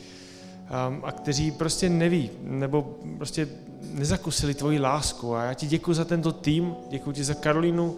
a 1.02 1.12
kteří 1.12 1.50
prostě 1.50 1.88
neví, 1.88 2.30
nebo 2.42 2.96
prostě 3.16 3.48
nezakusili 3.92 4.54
tvoji 4.54 4.78
lásku. 4.78 5.34
A 5.34 5.44
já 5.44 5.54
ti 5.54 5.66
děkuji 5.66 5.94
za 5.94 6.04
tento 6.04 6.32
tým, 6.32 6.74
děkuji 6.90 7.12
ti 7.12 7.24
za 7.24 7.34
Karolínu, 7.34 7.96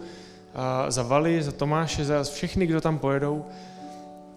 za 0.87 1.03
Vali, 1.03 1.43
za 1.43 1.51
Tomáše, 1.51 2.05
za 2.05 2.23
všechny, 2.23 2.67
kdo 2.67 2.81
tam 2.81 2.99
pojedou. 2.99 3.45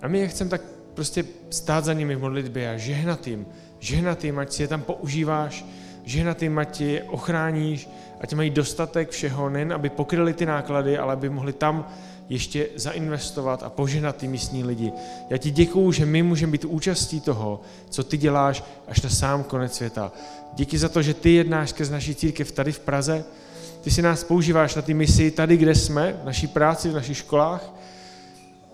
A 0.03 0.09
my 0.09 0.19
je 0.19 0.29
chceme 0.29 0.51
tak 0.51 0.62
prostě 0.95 1.25
stát 1.51 1.85
za 1.85 1.93
nimi 1.93 2.14
v 2.16 2.21
modlitbě 2.21 2.71
a 2.71 2.77
žehnat 2.77 3.27
jim. 3.27 3.47
Žehnat 3.79 4.25
jim, 4.25 4.38
ať 4.38 4.53
si 4.53 4.62
je 4.62 4.69
tam 4.69 4.83
používáš, 4.83 5.64
žehnat 6.05 6.43
jim, 6.43 6.59
ať 6.59 6.81
je 6.81 7.05
ochráníš, 7.05 7.88
ať 8.21 8.35
mají 8.35 8.51
dostatek 8.51 9.11
všeho, 9.11 9.51
nejen 9.51 9.73
aby 9.73 9.88
pokryli 9.88 10.35
ty 10.35 10.47
náklady, 10.47 10.99
ale 10.99 11.12
aby 11.12 11.29
mohli 11.29 11.53
tam 11.53 11.88
ještě 12.31 12.69
zainvestovat 12.77 13.62
a 13.62 13.71
požehnat 13.71 14.16
ty 14.16 14.29
místní 14.29 14.64
lidi. 14.64 14.93
Já 15.31 15.37
ti 15.37 15.51
děkuju, 15.51 15.93
že 15.93 16.07
my 16.07 16.23
můžeme 16.23 16.53
být 16.53 16.64
účastí 16.64 17.21
toho, 17.21 17.61
co 17.90 18.05
ty 18.05 18.16
děláš 18.16 18.64
až 18.88 19.03
na 19.03 19.11
sám 19.11 19.43
konec 19.43 19.75
světa. 19.75 20.12
Díky 20.55 20.79
za 20.79 20.88
to, 20.88 21.03
že 21.03 21.14
ty 21.14 21.35
jednáš 21.35 21.71
skrz 21.71 21.90
naší 21.90 22.14
církev 22.14 22.53
tady 22.53 22.73
v 22.73 22.79
Praze, 22.79 23.25
ty 23.81 23.90
si 23.90 24.03
nás 24.03 24.25
používáš 24.25 24.75
na 24.75 24.83
ty 24.83 24.95
misi 24.95 25.31
tady, 25.31 25.57
kde 25.57 25.75
jsme, 25.75 26.21
v 26.23 26.25
naší 26.25 26.47
práci, 26.47 26.88
v 26.88 26.95
našich 26.95 27.16
školách 27.16 27.73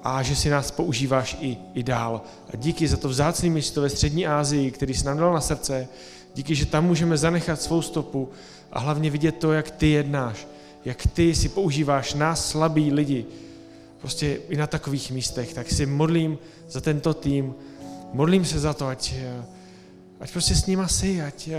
a 0.03 0.23
že 0.23 0.37
si 0.37 0.51
nás 0.51 0.71
používáš 0.71 1.37
i, 1.41 1.57
i 1.75 1.83
dál. 1.83 2.21
A 2.53 2.57
díky 2.57 2.89
za 2.89 2.97
to 2.97 3.09
vzácné 3.09 3.51
místo 3.51 3.81
ve 3.81 3.89
střední 3.89 4.27
Asii, 4.27 4.71
který 4.71 4.95
jsi 4.95 5.07
nám 5.07 5.19
dal 5.19 5.33
na 5.33 5.41
srdce. 5.41 5.89
Díky, 6.35 6.55
že 6.55 6.67
tam 6.67 6.85
můžeme 6.85 7.17
zanechat 7.17 7.63
svou 7.63 7.83
stopu 7.83 8.29
a 8.73 8.79
hlavně 8.79 9.11
vidět 9.11 9.33
to, 9.33 9.53
jak 9.53 9.71
ty 9.71 9.87
jednáš, 9.87 10.47
jak 10.85 11.07
ty 11.07 11.35
si 11.35 11.49
používáš 11.49 12.15
nás 12.15 12.49
slabý 12.49 12.93
lidi, 12.93 13.27
prostě 13.99 14.41
i 14.49 14.57
na 14.57 14.67
takových 14.67 15.11
místech. 15.11 15.55
Tak 15.55 15.71
si 15.71 15.87
modlím 15.87 16.39
za 16.71 16.81
tento 16.81 17.15
tým, 17.15 17.55
modlím 18.13 18.45
se 18.45 18.59
za 18.59 18.75
to, 18.75 18.87
ať, 18.87 19.15
ať 20.21 20.33
prostě 20.33 20.55
s 20.55 20.67
nima 20.67 20.89
si, 20.89 21.23
ať, 21.23 21.51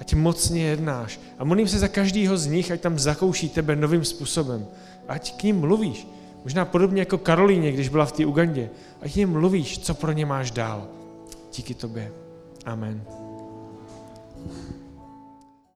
ať 0.00 0.14
mocně 0.14 0.64
jednáš. 0.64 1.20
A 1.38 1.44
modlím 1.44 1.68
se 1.68 1.78
za 1.78 1.88
každýho 1.88 2.36
z 2.36 2.46
nich, 2.46 2.70
ať 2.70 2.80
tam 2.80 2.98
zakouší 2.98 3.48
tebe 3.48 3.76
novým 3.76 4.04
způsobem. 4.04 4.66
Ať 5.08 5.36
k 5.36 5.42
ním 5.42 5.60
mluvíš. 5.60 6.06
Možná 6.44 6.64
podobně 6.64 7.02
jako 7.02 7.18
Karolíně, 7.18 7.72
když 7.72 7.88
byla 7.88 8.04
v 8.04 8.12
té 8.12 8.26
Ugandě. 8.26 8.70
Ať 9.00 9.16
jim 9.16 9.30
mluvíš, 9.30 9.78
co 9.78 9.94
pro 9.94 10.12
ně 10.12 10.26
máš 10.26 10.50
dál. 10.50 10.88
Díky 11.56 11.74
tobě. 11.74 12.12
Amen. 12.64 13.02